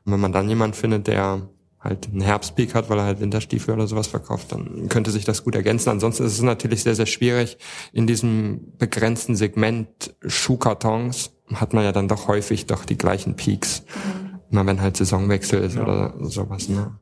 [0.05, 1.49] Und wenn man dann jemand findet, der
[1.83, 5.43] halt einen Herbstpeak hat, weil er halt Winterstiefel oder sowas verkauft, dann könnte sich das
[5.45, 5.91] gut ergänzen.
[5.91, 7.59] Ansonsten ist es natürlich sehr, sehr schwierig.
[7.93, 13.83] In diesem begrenzten Segment Schuhkartons hat man ja dann doch häufig doch die gleichen Peaks.
[13.83, 14.23] Mhm.
[14.53, 15.83] Immer wenn halt Saisonwechsel ist ja.
[15.83, 16.99] oder sowas, ne?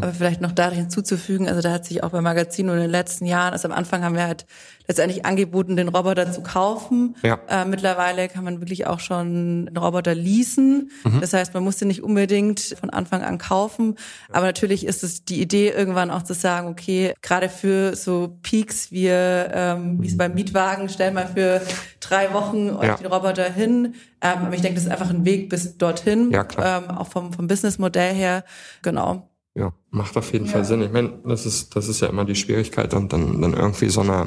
[0.00, 3.26] Aber vielleicht noch da hinzuzufügen, also da hat sich auch bei Magazino in den letzten
[3.26, 4.46] Jahren, also am Anfang haben wir halt
[4.90, 7.14] letztendlich angeboten, den Roboter zu kaufen.
[7.22, 7.38] Ja.
[7.48, 10.90] Äh, mittlerweile kann man wirklich auch schon den Roboter leasen.
[11.04, 11.20] Mhm.
[11.20, 13.94] Das heißt, man musste nicht unbedingt von Anfang an kaufen.
[14.32, 18.90] Aber natürlich ist es die Idee, irgendwann auch zu sagen, okay, gerade für so Peaks,
[18.90, 21.62] wir, ähm, wie es beim Mietwagen, stellen wir für
[22.00, 22.96] drei Wochen euch ja.
[22.96, 23.94] den Roboter hin.
[24.20, 26.32] Ähm, aber ich denke, das ist einfach ein Weg bis dorthin.
[26.32, 26.82] Ja, klar.
[26.82, 28.42] Ähm, auch vom, vom Businessmodell her.
[28.82, 29.29] Genau.
[29.54, 30.52] Ja, macht auf jeden ja.
[30.52, 30.82] Fall Sinn.
[30.82, 34.00] Ich meine, das ist, das ist ja immer die Schwierigkeit und dann, dann irgendwie so
[34.00, 34.26] eine,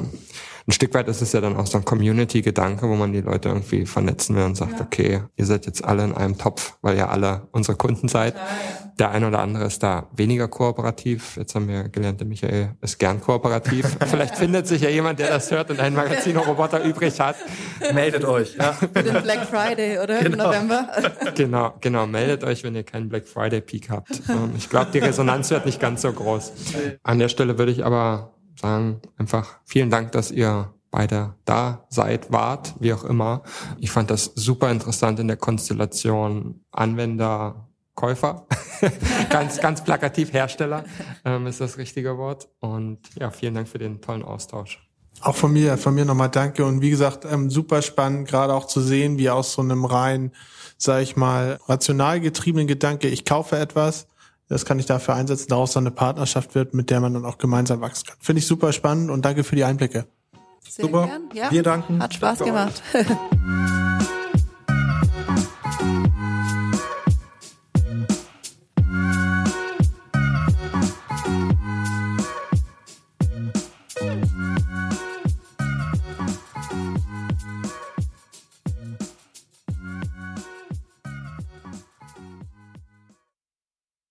[0.66, 3.48] ein Stück weit ist es ja dann auch so ein Community-Gedanke, wo man die Leute
[3.48, 4.84] irgendwie vernetzen will und sagt, ja.
[4.84, 8.34] okay, ihr seid jetzt alle in einem Topf, weil ihr alle unsere Kunden seid.
[8.34, 8.40] Ja,
[8.98, 11.36] der eine oder andere ist da weniger kooperativ.
[11.36, 13.96] Jetzt haben wir gelernt, der Michael ist gern kooperativ.
[14.06, 17.34] Vielleicht findet sich ja jemand, der das hört und einen Magazino-Roboter übrig hat.
[17.92, 18.54] Meldet euch.
[18.56, 18.72] Ja.
[18.72, 20.22] Für den Black Friday, oder?
[20.22, 20.52] Genau.
[20.52, 20.88] Im November.
[21.34, 22.06] Genau, genau.
[22.06, 24.10] Meldet euch, wenn ihr keinen Black Friday Peak habt.
[24.28, 26.52] Ähm, ich glaube, die Resonanz wird nicht ganz so groß.
[27.04, 32.32] An der Stelle würde ich aber sagen, einfach vielen Dank, dass ihr beide da seid,
[32.32, 33.42] wart, wie auch immer.
[33.78, 38.48] Ich fand das super interessant in der Konstellation Anwender, Käufer,
[39.30, 40.84] ganz, ganz plakativ Hersteller
[41.24, 42.48] ähm, ist das richtige Wort.
[42.58, 44.80] Und ja, vielen Dank für den tollen Austausch.
[45.20, 46.64] Auch von mir, von mir nochmal danke.
[46.64, 50.32] Und wie gesagt, ähm, super spannend, gerade auch zu sehen, wie aus so einem rein,
[50.76, 54.08] sag ich mal, rational getriebenen Gedanke, ich kaufe etwas,
[54.48, 57.38] das kann ich dafür einsetzen, daraus dann eine Partnerschaft wird, mit der man dann auch
[57.38, 58.16] gemeinsam wachsen kann.
[58.20, 60.06] Finde ich super spannend und danke für die Einblicke.
[60.68, 61.06] Sehr super.
[61.06, 61.28] Gern.
[61.32, 62.02] Ja, Wir danken.
[62.02, 62.82] Hat Spaß gemacht.